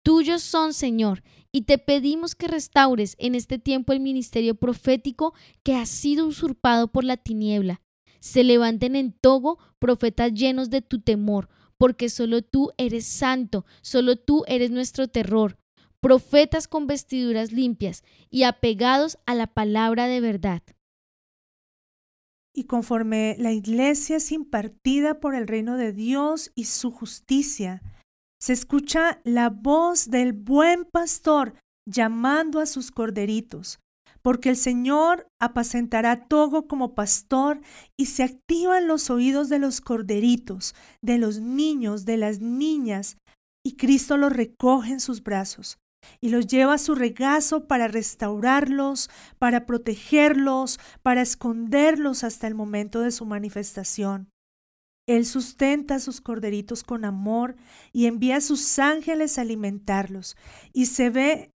Tuyos 0.04 0.42
son, 0.42 0.74
Señor, 0.74 1.22
y 1.50 1.62
te 1.62 1.78
pedimos 1.78 2.34
que 2.34 2.46
restaures 2.46 3.14
en 3.18 3.34
este 3.34 3.58
tiempo 3.58 3.94
el 3.94 4.00
ministerio 4.00 4.54
profético 4.54 5.32
que 5.62 5.76
ha 5.76 5.86
sido 5.86 6.26
usurpado 6.26 6.88
por 6.88 7.04
la 7.04 7.16
tiniebla. 7.16 7.80
Se 8.20 8.44
levanten 8.44 8.96
en 8.96 9.12
Togo 9.12 9.58
profetas 9.78 10.34
llenos 10.34 10.68
de 10.68 10.82
tu 10.82 11.00
temor, 11.00 11.48
porque 11.78 12.10
solo 12.10 12.42
tú 12.42 12.70
eres 12.76 13.06
santo, 13.06 13.64
solo 13.80 14.16
tú 14.16 14.44
eres 14.46 14.70
nuestro 14.70 15.08
terror. 15.08 15.56
Profetas 16.00 16.68
con 16.68 16.86
vestiduras 16.86 17.52
limpias 17.52 18.04
y 18.30 18.44
apegados 18.44 19.18
a 19.26 19.34
la 19.34 19.48
palabra 19.48 20.06
de 20.06 20.20
verdad. 20.20 20.62
Y 22.54 22.64
conforme 22.64 23.36
la 23.38 23.52
iglesia 23.52 24.16
es 24.16 24.32
impartida 24.32 25.20
por 25.20 25.34
el 25.34 25.46
reino 25.46 25.76
de 25.76 25.92
Dios 25.92 26.50
y 26.54 26.64
su 26.64 26.90
justicia, 26.90 27.82
se 28.40 28.52
escucha 28.52 29.20
la 29.24 29.50
voz 29.50 30.10
del 30.10 30.32
buen 30.32 30.84
pastor 30.84 31.54
llamando 31.86 32.60
a 32.60 32.66
sus 32.66 32.90
corderitos, 32.90 33.80
porque 34.22 34.50
el 34.50 34.56
Señor 34.56 35.28
apacentará 35.40 36.26
todo 36.26 36.66
como 36.66 36.94
pastor 36.94 37.60
y 37.96 38.06
se 38.06 38.22
activan 38.22 38.86
los 38.86 39.10
oídos 39.10 39.48
de 39.48 39.58
los 39.58 39.80
corderitos, 39.80 40.74
de 41.02 41.18
los 41.18 41.40
niños, 41.40 42.04
de 42.04 42.16
las 42.16 42.40
niñas, 42.40 43.16
y 43.64 43.76
Cristo 43.76 44.16
los 44.16 44.32
recoge 44.32 44.92
en 44.92 45.00
sus 45.00 45.22
brazos 45.22 45.78
y 46.20 46.30
los 46.30 46.46
lleva 46.46 46.74
a 46.74 46.78
su 46.78 46.94
regazo 46.94 47.66
para 47.66 47.88
restaurarlos, 47.88 49.10
para 49.38 49.66
protegerlos, 49.66 50.78
para 51.02 51.22
esconderlos 51.22 52.24
hasta 52.24 52.46
el 52.46 52.54
momento 52.54 53.00
de 53.00 53.10
su 53.10 53.24
manifestación. 53.24 54.30
Él 55.08 55.24
sustenta 55.24 55.94
a 55.94 56.00
sus 56.00 56.20
corderitos 56.20 56.84
con 56.84 57.04
amor 57.04 57.56
y 57.92 58.06
envía 58.06 58.36
a 58.36 58.40
sus 58.42 58.78
ángeles 58.78 59.38
a 59.38 59.40
alimentarlos. 59.40 60.36
Y 60.74 60.86
se 60.86 61.08
ve 61.08 61.50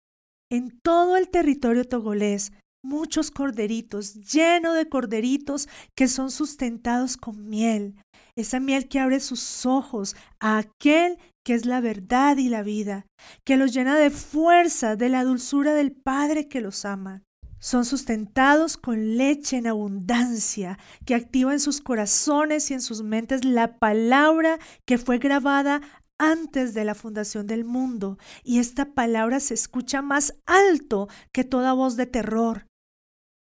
en 0.50 0.78
todo 0.82 1.16
el 1.16 1.30
territorio 1.30 1.84
togolés 1.84 2.52
muchos 2.82 3.30
corderitos, 3.30 4.14
lleno 4.14 4.72
de 4.74 4.88
corderitos 4.88 5.68
que 5.94 6.08
son 6.08 6.30
sustentados 6.30 7.16
con 7.16 7.48
miel, 7.48 7.96
esa 8.36 8.60
miel 8.60 8.88
que 8.88 9.00
abre 9.00 9.20
sus 9.20 9.66
ojos 9.66 10.16
a 10.38 10.58
aquel 10.58 11.18
que 11.44 11.54
es 11.54 11.66
la 11.66 11.80
verdad 11.80 12.36
y 12.36 12.48
la 12.48 12.62
vida, 12.62 13.06
que 13.44 13.56
los 13.56 13.72
llena 13.72 13.96
de 13.96 14.10
fuerza, 14.10 14.96
de 14.96 15.08
la 15.08 15.24
dulzura 15.24 15.74
del 15.74 15.92
Padre 15.92 16.48
que 16.48 16.60
los 16.60 16.84
ama. 16.84 17.22
Son 17.58 17.84
sustentados 17.84 18.76
con 18.76 19.16
leche 19.18 19.58
en 19.58 19.66
abundancia, 19.66 20.78
que 21.04 21.14
activa 21.14 21.52
en 21.52 21.60
sus 21.60 21.80
corazones 21.80 22.70
y 22.70 22.74
en 22.74 22.80
sus 22.80 23.02
mentes 23.02 23.44
la 23.44 23.78
palabra 23.78 24.58
que 24.86 24.96
fue 24.96 25.18
grabada 25.18 25.82
antes 26.18 26.74
de 26.74 26.84
la 26.84 26.94
fundación 26.94 27.46
del 27.46 27.64
mundo, 27.64 28.18
y 28.44 28.58
esta 28.58 28.92
palabra 28.92 29.40
se 29.40 29.54
escucha 29.54 30.02
más 30.02 30.34
alto 30.46 31.08
que 31.32 31.44
toda 31.44 31.72
voz 31.72 31.96
de 31.96 32.06
terror, 32.06 32.66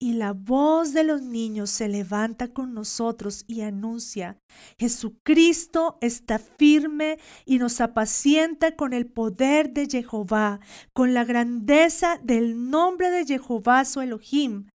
y 0.03 0.15
la 0.15 0.33
voz 0.33 0.95
de 0.95 1.05
los 1.05 1.21
niños 1.21 1.69
se 1.69 1.87
levanta 1.87 2.49
con 2.49 2.73
nosotros 2.73 3.45
y 3.47 3.61
anuncia, 3.61 4.39
Jesucristo 4.79 5.99
está 6.01 6.39
firme 6.39 7.19
y 7.45 7.59
nos 7.59 7.83
apacienta 7.83 8.75
con 8.77 8.95
el 8.95 9.07
poder 9.07 9.75
de 9.75 9.87
Jehová, 9.87 10.61
con 10.95 11.13
la 11.13 11.25
grandeza 11.25 12.19
del 12.23 12.71
nombre 12.71 13.11
de 13.11 13.27
Jehová 13.27 13.85
su 13.85 14.01
Elohim. 14.01 14.69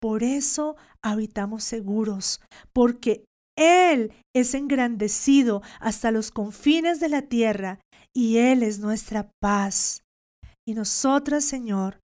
Por 0.00 0.24
eso 0.24 0.74
habitamos 1.00 1.62
seguros, 1.62 2.40
porque 2.72 3.24
Él 3.56 4.12
es 4.34 4.52
engrandecido 4.54 5.62
hasta 5.78 6.10
los 6.10 6.32
confines 6.32 6.98
de 6.98 7.08
la 7.08 7.22
tierra 7.22 7.78
y 8.12 8.38
Él 8.38 8.64
es 8.64 8.80
nuestra 8.80 9.30
paz. 9.40 10.02
Y 10.66 10.74
nosotras, 10.74 11.44
Señor, 11.44 12.01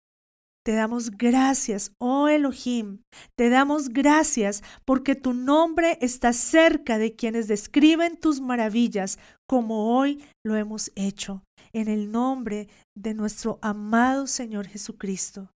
te 0.65 0.73
damos 0.73 1.11
gracias, 1.11 1.93
oh 1.99 2.27
Elohim. 2.27 3.03
Te 3.37 3.51
damos 3.51 3.91
gracias 3.91 4.63
porque 4.85 5.15
tu 5.15 5.35
nombre 5.35 5.99
está 6.01 6.33
cerca 6.33 6.99
de 6.99 7.15
quienes 7.15 7.49
describen 7.49 8.19
tus 8.19 8.41
maravillas, 8.41 9.19
como 9.47 9.95
hoy 9.97 10.25
lo 10.45 10.57
hemos 10.57 10.91
hecho, 10.97 11.43
en 11.75 11.89
el 11.89 12.11
nombre 12.11 12.69
de 12.97 13.13
nuestro 13.13 13.59
amado 13.61 14.27
Señor 14.27 14.67
Jesucristo. 14.67 15.51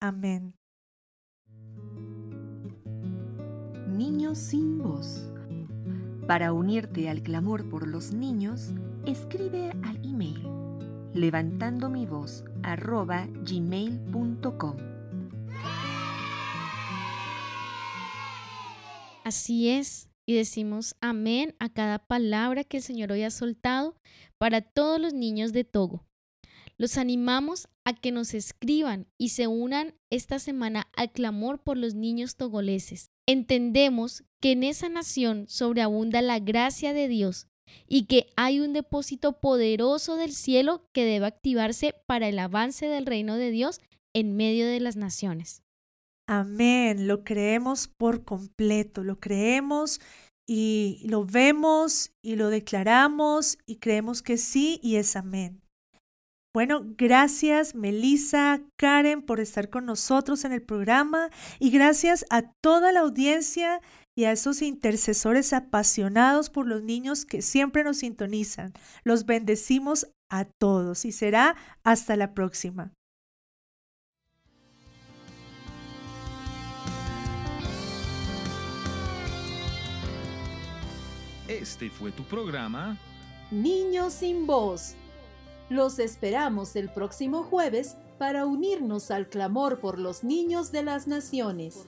Amén. 0.00 0.54
Niños 3.88 4.38
sin 4.38 4.78
voz. 4.78 5.30
Para 6.26 6.52
unirte 6.52 7.08
al 7.08 7.22
clamor 7.22 7.68
por 7.68 7.88
los 7.88 8.12
niños, 8.12 8.72
escribe 9.06 9.70
al 9.82 9.96
email 10.04 10.61
levantando 11.14 11.88
mi 11.88 12.06
voz 12.06 12.44
arroba 12.62 13.26
gmail.com. 13.44 14.76
Así 19.24 19.68
es, 19.68 20.08
y 20.26 20.34
decimos 20.34 20.96
amén 21.00 21.54
a 21.58 21.68
cada 21.68 21.98
palabra 21.98 22.64
que 22.64 22.78
el 22.78 22.82
Señor 22.82 23.12
hoy 23.12 23.22
ha 23.22 23.30
soltado 23.30 23.96
para 24.38 24.60
todos 24.60 25.00
los 25.00 25.14
niños 25.14 25.52
de 25.52 25.64
Togo. 25.64 26.04
Los 26.78 26.96
animamos 26.96 27.68
a 27.84 27.92
que 27.94 28.10
nos 28.10 28.34
escriban 28.34 29.06
y 29.18 29.28
se 29.30 29.46
unan 29.46 29.94
esta 30.10 30.38
semana 30.38 30.88
al 30.96 31.12
clamor 31.12 31.62
por 31.62 31.76
los 31.76 31.94
niños 31.94 32.36
togoleses. 32.36 33.10
Entendemos 33.26 34.24
que 34.40 34.52
en 34.52 34.64
esa 34.64 34.88
nación 34.88 35.46
sobreabunda 35.48 36.22
la 36.22 36.40
gracia 36.40 36.92
de 36.92 37.06
Dios 37.06 37.46
y 37.88 38.06
que 38.06 38.26
hay 38.36 38.60
un 38.60 38.72
depósito 38.72 39.40
poderoso 39.40 40.16
del 40.16 40.32
cielo 40.32 40.84
que 40.92 41.04
debe 41.04 41.26
activarse 41.26 41.94
para 42.06 42.28
el 42.28 42.38
avance 42.38 42.86
del 42.86 43.06
reino 43.06 43.36
de 43.36 43.50
Dios 43.50 43.80
en 44.14 44.36
medio 44.36 44.66
de 44.66 44.80
las 44.80 44.96
naciones. 44.96 45.62
Amén, 46.28 47.08
lo 47.08 47.24
creemos 47.24 47.88
por 47.88 48.24
completo, 48.24 49.04
lo 49.04 49.18
creemos 49.18 50.00
y 50.48 51.02
lo 51.04 51.24
vemos 51.24 52.12
y 52.22 52.36
lo 52.36 52.48
declaramos 52.48 53.58
y 53.66 53.76
creemos 53.76 54.22
que 54.22 54.38
sí 54.38 54.80
y 54.82 54.96
es 54.96 55.16
amén. 55.16 55.62
Bueno, 56.54 56.82
gracias 56.98 57.74
Melissa, 57.74 58.60
Karen 58.76 59.22
por 59.22 59.40
estar 59.40 59.70
con 59.70 59.86
nosotros 59.86 60.44
en 60.44 60.52
el 60.52 60.62
programa 60.62 61.30
y 61.58 61.70
gracias 61.70 62.26
a 62.28 62.42
toda 62.60 62.92
la 62.92 63.00
audiencia 63.00 63.80
y 64.14 64.24
a 64.24 64.32
esos 64.32 64.62
intercesores 64.62 65.52
apasionados 65.52 66.50
por 66.50 66.66
los 66.66 66.82
niños 66.82 67.24
que 67.24 67.42
siempre 67.42 67.84
nos 67.84 67.98
sintonizan. 67.98 68.72
Los 69.04 69.26
bendecimos 69.26 70.08
a 70.28 70.44
todos 70.44 71.04
y 71.04 71.12
será 71.12 71.56
hasta 71.82 72.16
la 72.16 72.34
próxima. 72.34 72.92
Este 81.48 81.90
fue 81.90 82.12
tu 82.12 82.24
programa 82.24 82.98
Niños 83.52 84.14
sin 84.14 84.46
voz. 84.46 84.94
Los 85.68 85.98
esperamos 85.98 86.74
el 86.74 86.88
próximo 86.88 87.42
jueves 87.42 87.98
para 88.18 88.46
unirnos 88.46 89.10
al 89.10 89.28
clamor 89.28 89.78
por 89.78 89.98
los 89.98 90.24
niños 90.24 90.72
de 90.72 90.82
las 90.82 91.06
naciones. 91.06 91.84